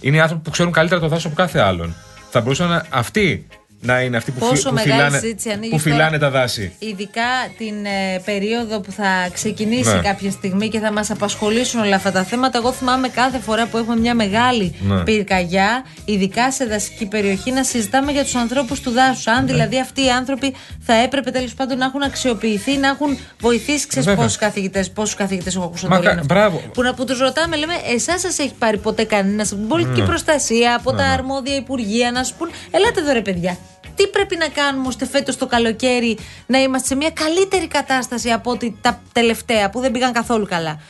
Είναι 0.00 0.16
οι 0.16 0.20
άνθρωποι 0.20 0.42
που 0.42 0.50
ξέρουν 0.50 0.72
καλύτερα 0.72 1.00
το 1.00 1.08
δάσο 1.08 1.26
από 1.26 1.36
κάθε 1.36 1.60
άλλον. 1.60 1.94
Θα 2.30 2.40
μπορούσαν 2.40 2.68
να- 2.68 2.86
αυτοί 2.90 3.46
να 3.84 4.00
είναι 4.00 4.16
αυτοί 4.16 4.30
που, 4.30 4.38
φυ- 4.40 4.48
Πόσο 4.48 4.68
που 4.68 4.74
μεγάλη 4.74 4.92
φυλάνε, 4.92 5.18
συζήτηση 5.18 5.50
ανοίγει 5.50 5.70
που 5.70 5.78
τώρα. 5.82 5.90
φυλάνε 5.90 6.18
τα 6.18 6.30
δάση. 6.30 6.72
Ειδικά 6.78 7.22
την 7.58 7.74
ε, 7.84 8.18
περίοδο 8.24 8.80
που 8.80 8.92
θα 8.92 9.28
ξεκινήσει 9.32 9.94
Ναι. 9.94 10.00
κάποια 10.02 10.30
στιγμή 10.30 10.68
και 10.68 10.78
θα 10.78 10.92
μας 10.92 11.10
απασχολήσουν 11.10 11.80
όλα 11.80 11.96
αυτά 11.96 12.12
τα 12.12 12.22
θέματα. 12.24 12.58
Εγώ 12.58 12.72
θυμάμαι 12.72 13.08
κάθε 13.08 13.38
φορά 13.38 13.66
που 13.66 13.76
έχουμε 13.78 13.96
μια 13.96 14.14
μεγάλη 14.14 14.74
Ναι. 14.80 15.02
πυρκαγιά, 15.02 15.84
ειδικά 16.04 16.52
σε 16.52 16.64
δασική 16.64 17.06
περιοχή, 17.06 17.50
να 17.50 17.64
συζητάμε 17.64 18.12
για 18.12 18.22
τους 18.24 18.34
ανθρώπους 18.34 18.80
του 18.80 18.90
δάσους. 18.90 19.26
Αν 19.26 19.44
Ναι. 19.44 19.52
δηλαδή 19.52 19.80
αυτοί 19.80 20.04
οι 20.04 20.10
άνθρωποι 20.10 20.54
θα 20.80 20.94
έπρεπε 20.94 21.30
τέλος 21.30 21.54
πάντων 21.54 21.78
να 21.78 21.84
έχουν 21.84 22.02
αξιοποιηθεί, 22.02 22.76
να 22.76 22.88
έχουν 22.88 23.18
βοηθήσει. 23.40 23.86
Ξέρεις 23.86 24.06
Βέβαια. 24.08 24.22
πόσους 24.24 24.38
καθηγητές, 24.38 24.90
πόσους 24.90 25.14
καθηγητές 25.14 25.54
έχω 25.56 25.64
ακούσει 25.64 25.84
να 25.84 25.90
Μα 25.90 25.96
το 25.96 26.02
κα- 26.02 26.08
λένε 26.08 26.20
αυτό. 26.20 26.34
μπράβο. 26.34 26.62
Που, 26.74 26.82
να, 26.82 26.94
που 26.94 27.04
τους 27.04 27.18
ρωτάμε, 27.18 27.56
λέμε, 27.56 27.74
εσάς 27.94 28.20
σας 28.20 28.38
έχει 28.38 28.52
πάρει 28.58 28.78
ποτέ 28.78 29.04
κανένα 29.04 29.42
από 29.42 29.54
την 29.54 29.68
πολιτική 29.68 30.00
Ναι. 30.00 30.06
προστασία, 30.06 30.74
από 30.74 30.90
Ναι, 30.92 30.98
τα 30.98 31.06
ναι. 31.06 31.12
αρμόδια 31.12 31.54
υπουργεία 31.56 32.10
να 32.12 32.22
σου 32.24 32.34
πούν, 32.38 32.50
ελάτε 32.70 33.00
εδώ 33.00 33.12
ρε 33.12 33.20
παιδιά. 33.20 33.56
Τι 33.96 34.06
πρέπει 34.06 34.36
να 34.36 34.48
κάνουμε 34.48 34.88
ώστε 34.88 35.06
φέτος 35.06 35.36
το 35.36 35.46
καλοκαίρι 35.46 36.18
να 36.46 36.58
είμαστε 36.58 36.86
σε 36.86 36.94
μια 36.94 37.10
καλύτερη 37.10 37.68
κατάσταση 37.68 38.30
από 38.30 38.50
ότι 38.50 38.78
τα 38.80 39.02
τελευταία 39.12 39.70
που 39.70 39.80
δεν 39.80 39.92
πήγαν 39.92 40.12
καθόλου 40.12 40.46
καλά; 40.46 40.80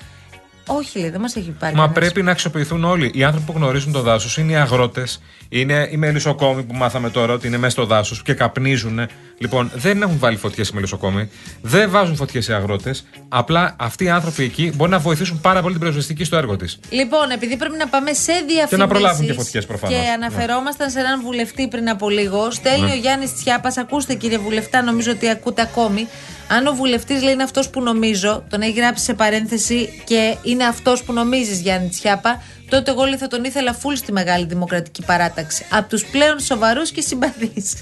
Όχι, 0.67 0.99
λέει, 0.99 1.11
δεν 1.11 1.21
μας 1.21 1.37
έχει 1.37 1.51
πάρει. 1.51 1.75
Μα 1.75 1.81
κανένας. 1.81 1.99
πρέπει 1.99 2.23
να 2.23 2.31
αξιοποιηθούν 2.31 2.85
όλοι. 2.85 3.11
Οι 3.15 3.25
άνθρωποι 3.25 3.53
που 3.53 3.59
γνωρίζουν 3.59 3.93
το 3.93 4.01
δάσος 4.01 4.37
είναι 4.37 4.53
οι 4.53 4.57
αγρότες, 4.57 5.23
είναι 5.49 5.89
οι 5.93 5.97
μελισσοκόμοι 5.97 6.63
που 6.63 6.75
μάθαμε 6.75 7.11
τώρα 7.11 7.33
ότι 7.33 7.47
είναι 7.47 7.57
μέσα 7.59 7.71
στο 7.71 7.85
δάσος 7.85 8.23
και 8.23 8.35
καπνίζουν. 8.35 9.01
Λοιπόν, 9.39 9.71
δεν 9.75 10.03
έχουν 10.03 10.19
βάλει 10.19 10.37
φωτιές 10.37 10.69
οι 10.69 10.75
μελισσοκόμοι, 10.75 11.31
δεν 11.63 11.91
βάζουν 11.91 12.17
φωτιές 12.17 12.49
οι 12.49 12.53
αγρότες. 12.53 13.05
Απλά 13.29 13.77
αυτοί 13.79 14.05
οι 14.05 14.09
άνθρωποι 14.11 14.43
εκεί 14.45 14.73
μπορεί 14.75 14.91
να 14.91 14.99
βοηθήσουν 14.99 15.41
πάρα 15.41 15.61
πολύ 15.61 15.73
την 15.73 15.81
πυροσβεστική 15.81 16.25
στο 16.25 16.37
έργο 16.37 16.57
της. 16.57 16.79
Λοιπόν, 16.91 17.31
επειδή 17.31 17.57
πρέπει 17.57 17.77
να 17.77 17.87
πάμε 17.89 18.13
σε 18.13 18.33
διαφημίσεις 18.33 18.69
Και 18.69 18.77
να 18.77 18.87
προλάβουν 18.89 19.27
και 19.27 19.33
φωτιές 19.33 19.67
προφανώς. 19.67 19.97
Και 19.99 20.03
αναφερόμασταν 20.11 20.91
σε 20.91 20.99
έναν 20.99 21.21
βουλευτή 21.23 21.69
πριν 21.69 21.89
από 21.89 22.09
λίγο. 22.11 22.51
Στέλνει 22.51 22.87
Ναι. 22.87 22.93
ο 22.93 22.95
Γιάννης 22.97 23.35
Τσιάπας. 23.35 23.77
Ακούστε, 23.77 24.15
κύριε 24.15 24.39
Βουλευτά, 24.39 24.83
νομίζω 24.83 25.11
ότι 25.11 25.29
ακούτε 25.29 25.63
ακόμη. 25.63 26.07
Αν 26.49 26.67
ο 26.67 26.73
βουλευτής 26.73 27.23
λέει 27.23 27.33
είναι 27.33 27.43
αυτός 27.43 27.71
που 27.71 27.83
νομίζω, 27.83 28.45
τον 28.49 28.61
έχει 28.61 28.73
γράψει 28.73 29.05
σε 29.05 29.15
παρένθεση 29.15 30.03
και 30.05 30.37
είναι 30.43 30.65
αυτός 30.65 31.03
που 31.03 31.13
νομίζεις, 31.13 31.61
Γιάννη 31.61 31.89
Τσιάπα, 31.89 32.43
τότε 32.69 32.91
εγώ 32.91 33.05
λέει, 33.05 33.17
θα 33.17 33.27
τον 33.27 33.45
ήθελα 33.45 33.73
φουλ 33.73 33.95
στη 33.95 34.13
μεγάλη 34.13 34.47
δημοκρατική 34.47 35.05
παράταξη. 35.05 35.67
Από 35.71 35.89
τους 35.89 36.05
πλέον 36.05 36.41
σοβαρούς 36.41 36.91
και 36.91 37.01
συμπαθείς. 37.01 37.75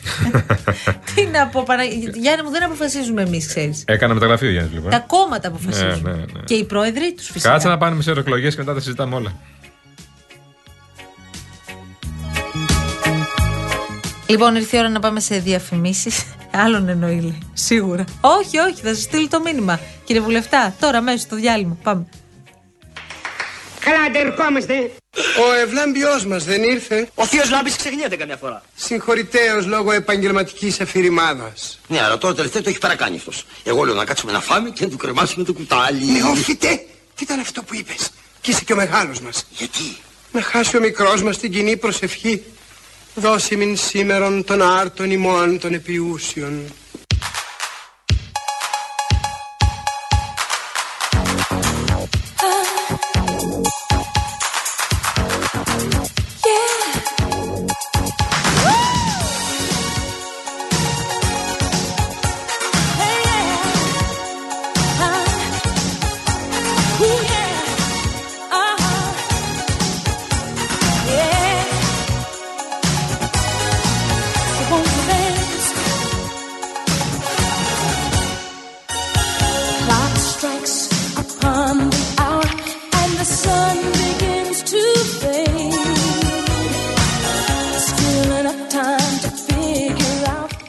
Τι 1.15 1.27
να 1.27 1.47
πω, 1.47 1.63
Πανα... 1.63 1.83
Γιάννη 2.15 2.43
μου, 2.43 2.51
δεν 2.51 2.65
αποφασίζουμε 2.65 3.23
εμείς, 3.23 3.47
ξέρεις. 3.47 3.85
Έκανα 3.87 4.15
μεταγραφή 4.15 4.47
ο 4.47 4.51
Γιάννη 4.51 4.71
λοιπόν. 4.75 4.91
Τα 4.91 4.99
κόμματα 4.99 5.49
αποφασίζουν. 5.49 6.03
Ναι, 6.03 6.11
ναι, 6.11 6.17
ναι. 6.17 6.41
Και 6.45 6.55
οι 6.55 6.65
πρόεδροι 6.65 7.13
τους 7.13 7.27
φυσικά. 7.27 7.53
Κάτσε 7.53 7.69
να 7.69 7.79
πάνε 7.79 8.03
σε 8.03 8.11
εκλογέ 8.11 8.49
και 8.49 8.57
μετά 8.59 8.75
τα 8.75 8.81
συζητάμε 8.81 9.15
όλα. 9.15 9.33
Λοιπόν, 14.27 14.55
ήρθε 14.55 14.77
η 14.77 14.81
ώρα 14.81 14.89
να 14.89 15.01
πάμε 15.01 15.21
σε 15.21 15.39
διαφημίσεις. 15.39 16.25
Άλλον 16.55 16.89
εννοεί, 16.89 17.21
λέει. 17.21 17.39
Σίγουρα. 17.53 18.05
Όχι, 18.21 18.59
όχι, 18.59 18.81
θα 18.83 18.89
σας 18.95 19.03
στείλει 19.03 19.29
το 19.29 19.41
μήνυμα. 19.41 19.81
Κύριε 20.05 20.23
Βουλευτά, 20.23 20.75
τώρα 20.81 21.01
μέσα 21.01 21.19
στο 21.19 21.37
διάλειμμα. 21.37 21.77
Πάμε. 21.83 22.07
Καλά, 23.81 24.27
ερχόμαστε. 24.27 24.93
Ο 25.17 25.53
ευλάμπιός 25.63 26.27
μας 26.27 26.45
δεν 26.45 26.63
ήρθε. 26.63 27.09
Ο 27.15 27.27
θείος 27.27 27.51
Λάμπης 27.51 27.77
ξεχνιέται 27.77 28.17
καμιά 28.17 28.37
φορά. 28.37 28.63
Συγχωρητέως 28.75 29.67
λόγω 29.67 29.93
επαγγελματικής 29.93 30.81
αφηρημάδας. 30.81 31.81
Ναι, 31.87 32.03
αλλά 32.03 32.19
τώρα 32.19 32.35
τελευταία 32.35 32.63
το 32.63 32.69
έχει 32.69 32.79
παρακάνει 32.79 33.17
αυτός. 33.17 33.47
Εγώ 33.65 33.85
λέω 33.85 33.95
να 33.95 34.05
κάτσουμε 34.05 34.33
να 34.33 34.41
φάμε 34.41 34.71
και 34.71 34.85
να 34.85 34.91
του 34.91 34.97
κρεμάσουμε 34.97 35.45
το 35.45 35.53
κουτάλι. 35.53 36.05
Νεόφιτε, 36.05 36.69
τι 37.15 37.23
ήταν 37.23 37.41
αυτό 37.41 37.63
που 37.63 37.75
είπες; 37.75 38.11
Κι 38.41 38.51
είσαι 38.51 38.65
και 38.65 38.73
ο 38.73 38.77
μεγάλος 38.77 39.21
μας. 39.21 39.47
Γιατί; 39.51 39.97
Να 40.33 40.43
χάσει 40.43 40.77
ο 40.77 40.81
μικρός 40.81 41.23
μας 41.23 41.39
την 41.39 41.53
κοινή 41.53 41.77
προσευχή. 41.77 42.43
Δώσε 43.15 43.57
μην 43.57 43.77
σήμερον 43.77 44.45
των 44.45 44.63
άρτων 44.63 45.11
ημών 45.11 45.59
των 45.59 45.75
επιούσιων. 45.75 46.63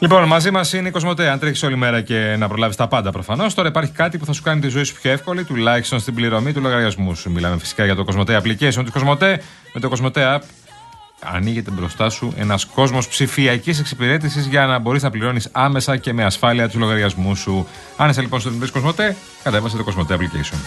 Λοιπόν, 0.03 0.23
μαζί 0.23 0.51
μας 0.51 0.73
είναι 0.73 0.87
η 0.87 0.91
Κοσμοτέ. 0.91 1.29
Αν 1.29 1.39
τρέχεις 1.39 1.63
όλη 1.63 1.75
μέρα 1.75 2.01
και 2.01 2.35
να 2.37 2.47
προλάβεις 2.47 2.75
τα 2.75 2.87
πάντα 2.87 3.11
προφανώς, 3.11 3.53
τώρα 3.53 3.67
υπάρχει 3.67 3.91
κάτι 3.91 4.17
που 4.17 4.25
θα 4.25 4.33
σου 4.33 4.41
κάνει 4.41 4.61
τη 4.61 4.67
ζωή 4.67 4.83
σου 4.83 4.95
πιο 5.01 5.11
εύκολη, 5.11 5.43
τουλάχιστον 5.43 5.99
στην 5.99 6.13
πληρωμή 6.13 6.53
του 6.53 6.61
λογαριασμού 6.61 7.15
σου. 7.15 7.31
Μιλάμε 7.31 7.57
φυσικά 7.57 7.85
για 7.85 7.95
το 7.95 8.03
Κοσμοτέ 8.03 8.41
Application 8.43 8.57
της 8.59 8.91
Κοσμοτέ. 8.93 9.41
Με 9.73 9.79
το 9.79 9.89
Κοσμοτέ 9.89 10.35
App 10.35 10.41
ανοίγεται 11.19 11.71
μπροστά 11.71 12.09
σου 12.09 12.33
ένας 12.37 12.65
κόσμος 12.65 13.07
ψηφιακής 13.07 13.79
εξυπηρέτησης 13.79 14.45
για 14.45 14.65
να 14.65 14.79
μπορείς 14.79 15.03
να 15.03 15.09
πληρώνεις 15.09 15.49
άμεσα 15.51 15.97
και 15.97 16.13
με 16.13 16.23
ασφάλεια 16.23 16.67
τους 16.67 16.79
λογαριασμούς 16.79 17.39
σου. 17.39 17.67
Αν 17.97 18.09
είσαι 18.09 18.21
λοιπόν 18.21 18.39
στο 18.39 18.49
Εθνικό 18.49 18.71
Κοσμοτέ, 18.71 19.15
κατέβασε 19.43 19.77
το 19.77 19.83
Κοσμοτέ 19.83 20.17
Application. 20.19 20.57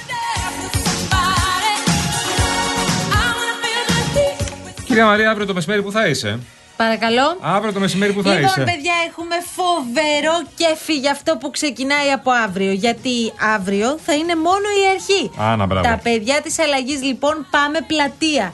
Κυρία 4.85 5.05
Μαρία, 5.05 5.31
αύριο 5.31 5.47
το 5.47 5.55
μεσημέρι 5.55 5.83
που 5.83 5.93
θα 5.93 6.09
είσαι; 6.09 6.39
Παρακαλώ. 6.77 7.37
Αύριο 7.41 7.73
το 7.73 7.81
μεσημέρι 7.81 8.13
που 8.13 8.23
θα 8.23 8.29
λοιπόν, 8.33 8.45
είσαι. 8.47 8.61
παιδιά, 8.61 8.93
έχουμε 9.09 9.37
φοβερό 9.57 10.43
κέφι 10.57 10.97
για 10.99 11.11
αυτό 11.11 11.37
που 11.37 11.51
ξεκινάει 11.51 12.11
από 12.11 12.31
αύριο. 12.31 12.73
Γιατί 12.73 13.33
αύριο 13.55 13.99
θα 14.07 14.15
είναι 14.15 14.35
μόνο 14.35 14.67
η 14.83 14.85
αρχή. 14.95 15.31
Α, 15.51 15.57
να, 15.57 15.67
μπράβο. 15.67 15.89
Τα 15.89 16.01
παιδιά 16.03 16.41
της 16.43 16.59
αλλαγής, 16.59 17.03
λοιπόν, 17.03 17.47
πάμε 17.51 17.79
πλατεία. 17.87 18.53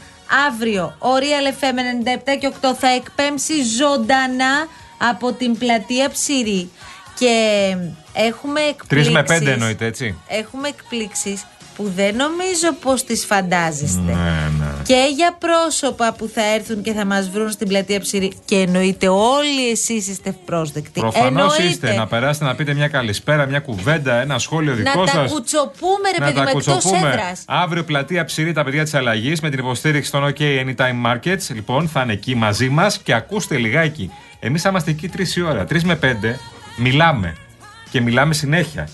Αύριο 0.49 0.95
ο 0.99 1.09
Real 1.19 1.63
FM 1.65 1.77
97 2.35 2.37
και 2.41 2.53
8 2.61 2.75
θα 2.79 2.89
εκπέμψει 2.89 3.55
ζωντανά 3.79 4.67
από 4.99 5.33
την 5.33 5.59
πλατεία 5.59 6.11
Ψηρή. 6.11 6.71
Και 7.19 7.35
Έχουμε 8.15 8.61
Τρεις 8.61 9.07
εκπλήξεις. 9.07 9.13
με 9.13 9.23
πέντε 9.23 9.53
εννοείται, 9.53 9.85
έτσι. 9.87 10.19
Έχουμε 10.29 10.69
εκπλήξεις 10.69 11.47
που 11.77 11.93
δεν 11.97 12.17
νομίζω 12.17 12.73
πως 12.81 13.05
τις 13.05 13.25
φαντάζεστε. 13.25 14.01
Ναι, 14.01 14.13
ναι. 14.59 14.67
Και 14.83 15.13
για 15.17 15.37
πρόσωπα 15.39 16.13
που 16.13 16.31
θα 16.35 16.55
έρθουν 16.55 16.83
και 16.83 16.93
θα 16.93 17.05
μας 17.05 17.29
βρουν 17.31 17.51
στην 17.51 17.69
πλατεία 17.69 18.01
Ψηρή. 18.01 18.33
Και 18.45 18.57
εννοείται 18.57 19.09
όλοι 19.09 19.71
εσείς 19.71 20.09
είστε 20.09 20.29
ευπρόσδεκτοι. 20.29 21.01
Προφανώς 21.01 21.29
Εννοείται. 21.59 21.63
είστε. 21.63 21.95
Να 21.95 22.07
περάσετε 22.07 22.45
να 22.45 22.55
πείτε 22.55 22.75
μια 22.75 22.89
καλησπέρα, 22.89 23.47
μια 23.47 23.61
κουβέντα, 23.61 24.15
ένα 24.15 24.39
σχόλιο 24.39 24.75
δικό 24.75 25.01
Να 25.01 25.07
σας. 25.07 25.15
τα 25.29 25.35
κουτσοπούμε, 25.35 26.11
ρε 26.19 26.25
παιδί 26.25 26.41
μου, 26.41 26.59
εκτός 26.59 26.85
έδρας. 26.85 27.43
Αύριο 27.47 27.85
πλατεία 27.85 28.25
ψηρή 28.25 28.53
τα 28.53 28.65
παιδιά 28.65 28.83
της 28.83 28.95
αλλαγής 28.95 29.41
με 29.41 29.51
την 29.51 29.59
υποστήριξη 29.59 30.11
των 30.11 30.25
OK 30.25 30.41
Anytime 30.41 31.07
Markets. 31.13 31.55
Λοιπόν, 31.55 31.89
θα 31.89 32.03
είναι 32.03 32.13
εκεί 32.13 32.35
μαζί 32.35 32.69
μας 32.69 32.99
και 32.99 33.15
ακούστε 33.15 33.57
λιγάκι. 33.57 34.11
Εμείς 34.41 34.63
θα 34.63 34.69
είμαστε 34.69 34.91
εκεί 34.91 35.09
τρεις 35.09 35.37
η 35.37 35.43
ώρα. 35.43 35.65
Τρεις 35.65 35.85
με 35.85 35.97
πέντε 35.97 36.39
μιλάμε. 36.77 37.37
Και 37.91 38.01
μιλάμε 38.01 38.35
συνέχεια. 38.35 38.89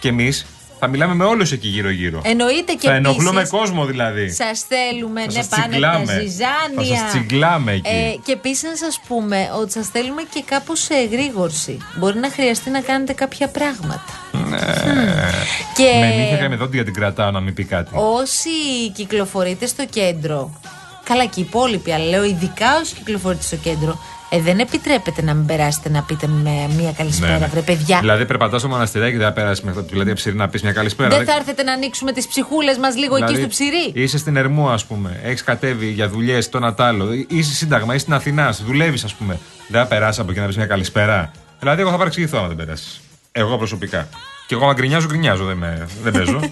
Και 0.00 0.08
εμείς 0.08 0.46
θα 0.78 0.86
μιλάμε 0.86 1.14
με 1.14 1.24
όλους 1.24 1.52
εκεί 1.52 1.68
γύρω-γύρω. 1.68 2.20
Εννοείται 2.24 2.72
και 2.72 2.88
θα 2.88 2.94
ενοχλούμε 2.94 3.40
επίσης, 3.40 3.50
κόσμο 3.50 3.84
δηλαδή. 3.84 4.30
Σας 4.30 4.60
θέλουμε, 4.68 5.20
Θα 5.20 5.26
ναι, 5.26 5.32
σας 5.32 5.46
πάνε 5.46 5.62
τα 5.62 5.68
τσιγκλάμε. 5.70 6.20
ζυζάνια. 6.20 6.96
Θα 6.96 7.02
σας 7.02 7.08
τσιγκλάμε 7.10 7.72
εκεί. 7.72 7.88
Ε, 7.88 8.16
και 8.24 8.32
επίσης 8.32 8.62
να 8.62 8.76
σας 8.76 9.00
πούμε 9.08 9.50
ότι 9.60 9.72
σας 9.72 9.88
θέλουμε 9.88 10.22
και 10.34 10.42
κάπως 10.46 10.80
σε 10.80 10.94
εγρήγορση. 10.94 11.78
Μπορεί 11.98 12.18
να 12.18 12.30
χρειαστεί 12.30 12.70
να 12.70 12.80
κάνετε 12.80 13.12
κάποια 13.12 13.48
πράγματα. 13.48 14.04
Και 15.76 15.98
Με 16.00 16.06
νύχια 16.16 16.36
και 16.36 16.48
με 16.48 16.56
δόντια 16.56 16.84
την 16.84 16.94
κρατάω 16.94 17.30
να 17.30 17.40
μην 17.40 17.54
πει 17.54 17.64
κάτι. 17.64 17.90
όσοι 17.94 18.48
κυκλοφορείτε 18.94 19.66
στο 19.66 19.86
κέντρο, 19.86 20.60
καλά 21.04 21.24
και 21.24 21.40
οι 21.40 21.42
υπόλοιποι, 21.48 21.92
αλλά 21.92 22.04
λέω 22.04 22.24
ειδικά 22.24 22.66
όσοι 22.80 22.94
κυκλοφορείτε 22.94 23.42
στο 23.42 23.56
κέντρο, 23.56 23.98
ε, 24.30 24.40
δεν 24.40 24.58
επιτρέπεται 24.58 25.22
να 25.22 25.34
μην 25.34 25.46
περάσετε 25.46 25.88
να 25.88 26.02
πείτε 26.02 26.26
με 26.26 26.68
μία 26.76 26.92
καλησπέρα, 26.92 27.46
βρε 27.46 27.60
παιδιά. 27.60 27.98
Δηλαδή, 28.00 28.26
περπατάς 28.26 28.60
στο 28.60 28.68
μοναστηράκι 28.68 29.10
και 29.10 29.18
δεν 29.18 29.26
θα 29.26 29.32
περάσεις 29.32 29.64
μέχρι 29.64 29.82
το 29.82 29.88
πλατεία 29.90 30.14
ψηρή 30.14 30.36
να 30.36 30.48
πεις 30.48 30.62
μια 30.62 30.72
καλησπέρα. 30.72 31.16
δεν 31.16 31.26
θα 31.26 31.34
έρθετε 31.34 31.62
να 31.62 31.72
ανοίξουμε 31.72 32.12
τις 32.12 32.28
ψυχούλες 32.28 32.78
μας 32.78 32.96
λίγο 32.96 33.16
εκεί 33.16 33.24
Δηλαδή, 33.24 33.42
στο 33.42 33.48
ψυρί; 33.48 34.02
Είσαι 34.02 34.18
στην 34.18 34.36
Ερμού, 34.36 34.68
ας 34.68 34.84
πούμε. 34.84 35.20
Έχεις 35.22 35.42
κατέβει 35.42 35.86
για 35.86 36.08
δουλειές, 36.08 36.48
το 36.48 36.58
ένα 36.58 36.74
τ' 36.74 36.80
άλλο. 36.80 37.08
Είσαι 37.28 37.54
σύνταγμα, 37.54 37.94
είσαι 37.94 38.02
στην 38.02 38.14
Αθηνάς, 38.14 38.62
δουλεύεις, 38.62 39.04
ας 39.04 39.14
πούμε. 39.14 39.38
Δεν 39.68 39.80
θα 39.80 39.86
περάσεις 39.86 40.20
από 40.20 40.30
εκεί 40.30 40.40
να 40.40 40.46
πεις 40.46 40.56
μια 40.56 40.66
καλησπέρα. 40.66 41.30
Δηλαδή, 41.58 41.80
εγώ 41.80 41.90
θα 41.90 41.96
παρεξηγηθώ 41.96 42.38
αν 42.38 42.46
δεν 42.46 42.56
περάσεις. 42.56 43.00
Εγώ 43.32 43.56
προσωπικά. 43.56 44.08
Και 44.46 44.54
εγώ, 44.54 44.68
αν 44.68 44.74
γκρινιάζω, 44.74 45.06
γκρινιάζω. 45.06 45.44
Δεν, 45.44 45.56
με, 45.56 45.86
δεν 46.02 46.12
παίζω. 46.12 46.40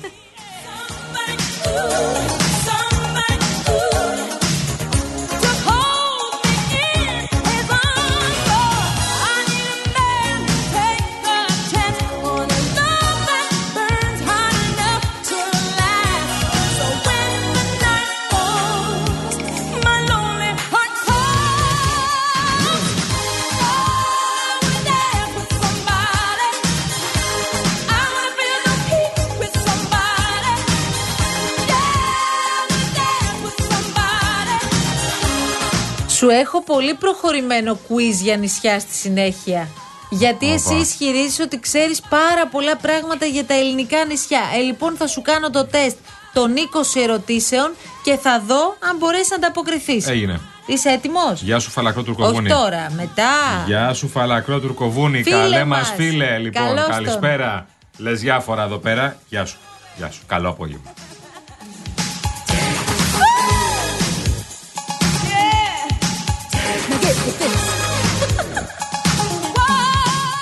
έχω 36.37 36.63
πολύ 36.63 36.95
προχωρημένο 36.95 37.79
quiz 37.89 38.15
για 38.23 38.37
νησιά 38.37 38.81
στη 38.81 38.95
συνέχεια. 38.95 39.69
Γιατί 40.11 40.53
εσύ 40.53 40.75
ισχυρίζεις 40.75 41.41
ότι 41.41 41.61
ξέρεις 41.61 42.01
πάρα 42.01 42.47
πολλά 42.47 42.77
πράγματα 42.77 43.27
για 43.27 43.45
τα 43.45 43.55
ελληνικά 43.55 44.05
νησιά. 44.05 44.41
Ε, 44.57 44.61
λοιπόν, 44.61 44.97
θα 44.97 45.07
σου 45.07 45.23
κάνω 45.23 45.51
το 45.51 45.65
τεστ 45.67 45.97
των 46.33 46.55
20 46.97 47.01
ερωτήσεων 47.03 47.75
και 48.03 48.17
θα 48.17 48.43
δω 48.47 48.77
αν 48.91 48.97
μπορέσεις 48.99 49.29
να 49.31 49.37
ανταποκριθείς. 49.37 50.07
Έγινε. 50.09 50.41
Είσαι 50.67 50.89
έτοιμος; 50.89 51.43
Γεια 51.43 51.59
σου, 51.59 51.71
φαλακρό 51.71 52.03
τουρκοβούνι. 52.03 52.51
Όχι 52.51 52.61
τώρα, 52.61 52.91
μετά. 52.97 53.65
Γεια 53.67 53.93
σου, 53.93 54.09
φαλακρό 54.09 54.61
τουρκοβούνι. 54.61 55.23
Φίλε 55.23 55.37
Καλέ 55.37 55.65
μας 55.65 55.79
μας. 55.79 55.93
φίλε, 55.97 56.39
λοιπόν. 56.39 56.63
Καλώς 56.67 56.85
τον. 56.85 56.95
καλησπέρα. 56.95 57.67
Λες 57.97 58.21
διάφορα 58.21 58.63
εδώ 58.63 58.77
πέρα. 58.77 59.17
Γεια 59.29 59.45
σου. 59.45 59.57
Γεια 59.97 60.11
σου. 60.11 60.21
Καλό 60.27 60.49
απόγευμα. 60.49 60.93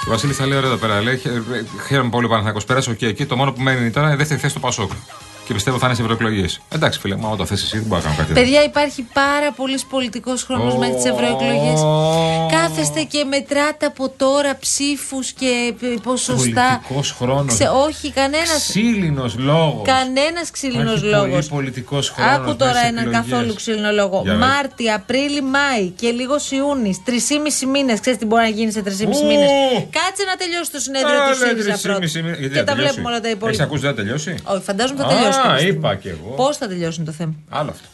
Ο 0.06 0.10
Βασίλης 0.10 0.36
θα 0.36 0.46
λέει 0.46 0.58
ωραία 0.58 0.70
εδώ 0.70 0.78
πέρα. 0.78 1.00
Λέει, 1.02 1.16
«Χαι- 1.16 1.84
χαίρομαι 1.86 2.10
πολύ 2.10 2.26
που 2.28 2.34
θα 2.44 2.64
πέρασε. 2.66 2.90
Οκ, 2.90 3.02
εκεί 3.02 3.26
το 3.26 3.36
μόνο 3.36 3.52
που 3.52 3.60
μένει 3.60 3.90
τώρα 3.90 4.06
είναι 4.06 4.14
η 4.14 4.18
δεύτερη 4.18 4.40
θέση 4.40 4.54
του 4.54 4.60
Πασόκ. 4.60 4.90
Και 5.46 5.54
πιστεύω 5.54 5.78
θα 5.78 5.86
είναι 5.86 5.94
σε 5.94 6.02
ευρωεκλογές. 6.02 6.60
Εντάξει, 6.74 7.00
φίλε, 7.00 7.16
μα 7.16 7.28
όταν 7.28 7.46
θες 7.46 7.62
εσύ 7.62 7.78
δεν 7.78 7.86
μπορώ 7.86 8.00
να 8.02 8.06
κάνω 8.08 8.16
κάτι. 8.16 8.32
Παιδιά, 8.32 8.62
υπάρχει 8.64 9.02
πάρα 9.12 9.52
πολύς 9.52 9.84
πολιτικός 9.84 10.42
χρόνος 10.42 10.74
Ω. 10.74 10.78
μέχρι 10.78 10.94
τις 10.94 11.04
ευρωεκλογές. 11.04 11.80
Κάθεστε 12.50 13.02
και 13.02 13.24
μετράτε 13.24 13.86
από 13.86 14.08
τώρα 14.16 14.56
ψήφους 14.58 15.32
και 15.32 15.74
ε, 15.82 15.86
ποσοστά. 16.02 16.68
Πολιτικός 16.68 17.14
χρόνος. 17.18 17.54
Ξε- 17.54 17.70
όχι, 17.86 18.12
κανένας. 18.12 18.66
Ξύλινος 18.68 19.34
λόγος. 19.38 19.86
Κανένας 19.86 20.50
ξύλινος 20.50 21.02
λόγος. 21.02 21.26
Πολύ 21.26 21.46
πολιτικός 21.48 22.10
χρόνος. 22.10 22.34
Άκου 22.34 22.56
τώρα 22.56 22.80
έναν 22.86 23.10
καθόλου 23.10 23.54
ξύλινο 23.54 23.90
λόγο. 23.90 24.20
Για 24.24 24.32
πες. 24.32 24.40
Μάρτι, 24.48 24.90
Απρίλη, 24.90 25.42
Μάη 25.42 25.88
και 25.88 26.10
λίγος 26.10 26.50
Ιούνις. 26.50 27.02
Τρεις 27.04 27.28
μήνες. 27.72 28.00
Ξέρεις 28.00 28.18
τι 28.18 28.26
μπορεί 28.26 28.42
να 28.42 28.48
γίνει 28.48 28.70
σε 28.72 28.82
τρεις 28.82 28.98
μήνες. 29.00 29.50
Κάτσε 29.98 30.24
να 30.30 30.36
τελειώσει 30.36 30.70
το 30.70 30.78
συνέδριο 30.78 31.18
του 31.28 31.36
ΣΥΡΙΖΑ 31.36 31.78
πρώτα. 31.82 32.06
Και 32.54 32.62
τα 32.62 32.74
βλέπουμε 32.74 33.08
όλα 33.08 33.20
τα 33.20 33.28
Έχεις 33.28 33.38
υπόλοιπα. 33.38 33.62
ακούσει 33.64 33.80
δεν 33.80 33.90
θα 33.90 33.96
τελειώσει; 33.96 34.34
Όχι, 34.44 34.62
φαντάζομαι 34.62 35.02
θα 35.02 35.08
τελειώσει. 35.08 35.33
Α, 35.36 35.58
είπα 35.60 35.94
κι 35.94 36.08
εγώ. 36.08 36.34
Πώς 36.36 36.56
θα 36.56 36.66
τελειώσουν 36.68 37.04
το 37.04 37.12
θέμα; 37.12 37.34
Άλλο 37.48 37.70
αυτό. 37.70 37.86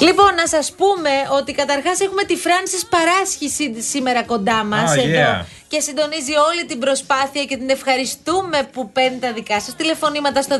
Λοιπόν, 0.00 0.34
να 0.34 0.46
σας 0.46 0.72
πούμε 0.72 1.10
ότι 1.38 1.52
καταρχάς 1.52 2.00
έχουμε 2.00 2.24
τη 2.24 2.36
Φράνση 2.36 2.76
Παράσχη 2.88 3.48
σή- 3.48 3.82
σήμερα 3.90 4.22
κοντά 4.22 4.64
μας. 4.64 4.94
Ah, 4.96 4.98
yeah. 4.98 5.44
Και 5.68 5.80
συντονίζει 5.80 6.32
όλη 6.50 6.64
την 6.66 6.78
προσπάθεια 6.78 7.44
και 7.44 7.56
την 7.56 7.70
ευχαριστούμε 7.70 8.68
που 8.72 8.90
παίρνει 8.90 9.18
τα 9.18 9.32
δικά 9.32 9.60
σας 9.60 9.74
τηλεφωνήματα 9.76 10.42
στο 10.42 10.56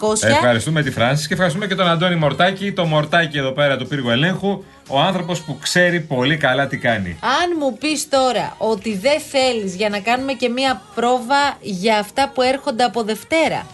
211-200-8200. 0.00 0.22
Ευχαριστούμε 0.22 0.82
τη 0.82 0.90
Φράνσης 0.90 1.26
και 1.26 1.32
ευχαριστούμε 1.32 1.66
και 1.66 1.74
τον 1.74 1.88
Αντώνη 1.88 2.14
Μορτάκη, 2.14 2.72
το 2.72 2.84
Μορτάκη 2.84 3.38
εδώ 3.38 3.52
πέρα 3.52 3.76
του 3.76 3.86
πύργου 3.86 4.10
ελέγχου. 4.10 4.64
Ο 4.88 5.00
άνθρωπος 5.00 5.40
που 5.40 5.58
ξέρει 5.62 6.00
πολύ 6.00 6.36
καλά 6.36 6.66
τι 6.66 6.78
κάνει. 6.78 7.18
Αν 7.20 7.56
μου 7.58 7.78
πεις 7.78 8.08
τώρα 8.08 8.54
ότι 8.58 8.96
δεν 8.96 9.20
θέλεις 9.20 9.74
για 9.74 9.88
να 9.88 9.98
κάνουμε 9.98 10.32
και 10.32 10.48
μία 10.48 10.82
πρόβα 10.94 11.56
για 11.60 11.98
αυτά 11.98 12.30
που 12.34 12.42
έρχονται 12.42 12.84
από 12.84 13.02
Δευτέρα. 13.02 13.66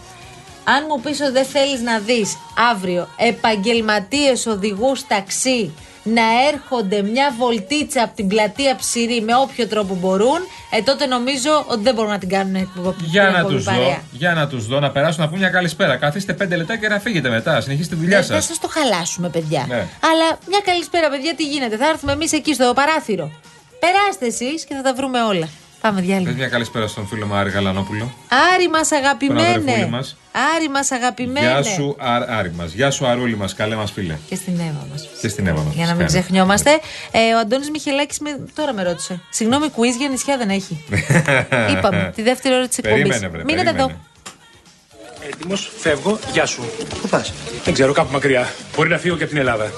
Αν 0.63 0.85
μου 0.89 1.01
πεις 1.01 1.21
ότι 1.21 1.31
δεν 1.31 1.45
θέλεις 1.45 1.81
να 1.81 1.99
δεις 1.99 2.37
αύριο 2.71 3.07
επαγγελματίες 3.17 4.45
οδηγούς 4.45 5.07
ταξί 5.07 5.71
να 6.13 6.21
έρχονται 6.53 7.01
μια 7.01 7.35
βολτίτσα 7.37 8.03
από 8.03 8.15
την 8.15 8.27
πλατεία 8.27 8.75
ψηρή 8.75 9.21
με 9.21 9.35
όποιο 9.35 9.67
τρόπο 9.67 9.95
μπορούν, 9.95 10.39
ε, 10.71 10.81
τότε 10.81 11.05
νομίζω 11.05 11.65
ότι 11.67 11.81
δεν 11.81 11.93
μπορούν 11.93 12.11
να 12.11 12.17
την 12.17 12.29
κάνουν 12.29 12.55
εκπομπή- 12.55 13.01
Για 13.05 13.23
την 13.23 13.31
να 13.31 13.37
εκπομπή 13.37 13.55
τους 13.55 13.63
δω, 13.63 13.71
παρέα. 13.71 14.01
για 14.11 14.33
να 14.33 14.47
τους 14.47 14.67
δω, 14.67 14.79
να 14.79 14.91
περάσουν 14.91 15.21
να 15.21 15.27
πούμε 15.27 15.39
μια 15.39 15.49
καλησπέρα. 15.49 15.95
Καθίστε 15.95 16.33
πέντε 16.33 16.55
λεπτά 16.55 16.77
και 16.77 16.87
να 16.87 16.99
φύγετε 16.99 17.29
μετά. 17.29 17.61
Συνεχίστε 17.61 17.95
τη 17.95 18.01
δουλειά 18.01 18.17
Ε, 18.17 18.21
σας. 18.21 18.29
Δεν 18.29 18.41
σας 18.41 18.59
το 18.59 18.67
χαλάσουμε, 18.67 19.29
παιδιά. 19.29 19.65
Ναι. 19.67 19.75
Αλλά 20.11 20.37
μια 20.47 20.59
καλησπέρα, 20.65 21.09
παιδιά, 21.09 21.35
τι 21.35 21.43
γίνεται. 21.43 21.77
Θα 21.77 21.87
έρθουμε 21.87 22.11
εμείς 22.11 22.31
εκεί 22.33 22.53
στο 22.53 22.71
παράθυρο. 22.75 23.31
Περάστε 23.79 24.25
εσείς 24.25 24.65
και 24.65 24.73
θα 24.75 24.81
τα 24.81 24.93
βρούμε 24.93 25.21
όλα. 25.21 25.49
Πάμε 25.81 26.01
διάλειμμα. 26.01 26.29
Πες 26.29 26.37
μια 26.37 26.47
καλησπέρα 26.47 26.87
στον 26.87 27.07
φίλο 27.07 27.25
μου 27.25 27.33
Άρη 27.33 27.49
Γαλανόπουλο. 27.49 28.13
Άρη 28.55 28.69
μας 28.69 28.87
Τον 28.87 28.97
αγαπημένε. 28.97 29.47
αδερφούλη 29.47 29.89
μας. 29.89 30.17
Άρη 30.55 30.69
μας 30.69 30.91
αγαπημένε. 30.91 31.39
Γεια 31.47 31.63
σου, 31.63 31.95
Άρ, 31.99 32.29
Άρη 32.29 32.51
μας. 32.57 32.71
Γεια 32.73 32.91
σου, 32.91 33.07
Αρούλη 33.07 33.35
μας. 33.37 33.53
Καλέ 33.53 33.75
μας 33.75 33.91
φίλε. 33.91 34.17
Και 34.29 34.35
στην 34.35 34.53
Εύα 34.59 34.87
μας. 34.91 35.07
Και 35.21 35.27
στην 35.27 35.47
Εύα 35.47 35.61
μας. 35.61 35.73
Για 35.73 35.85
να 35.85 35.93
μην 35.93 36.05
ξεχνιόμαστε. 36.05 36.69
Ε, 37.11 37.33
ο 37.35 37.39
Αντώνης 37.39 37.69
Μιχελάκης 37.69 38.19
με... 38.19 38.39
τώρα 38.55 38.73
με 38.73 38.83
ρώτησε. 38.83 39.21
Συγγνώμη, 39.29 39.67
quiz 39.75 39.97
για 39.97 40.09
νησιά 40.09 40.37
δεν 40.37 40.49
έχει. 40.49 40.83
Είπαμε 41.77 42.11
τη 42.15 42.21
δεύτερη 42.21 42.55
ώρα 42.55 42.67
της 42.67 42.77
εκπομπής. 42.77 43.01
Περίμενε, 43.03 43.27
βρε, 43.27 43.43
Μείνετε 43.43 43.69
εδώ. 43.69 43.75
περίμενε. 43.77 43.99
Έτοιμος, 45.33 45.71
φεύγω, 45.77 46.19
γεια 46.31 46.45
σου. 46.45 46.63
Πού 47.01 47.07
πας; 47.09 47.33
Δεν 47.63 47.73
ξέρω, 47.73 47.93
κάπου 47.93 48.11
μακριά. 48.11 48.47
Μπορεί 48.75 48.89
να 48.89 48.97
φύγω 48.97 49.15
και 49.15 49.23
από 49.23 49.31
την 49.31 49.41
Ελλάδα. 49.41 49.71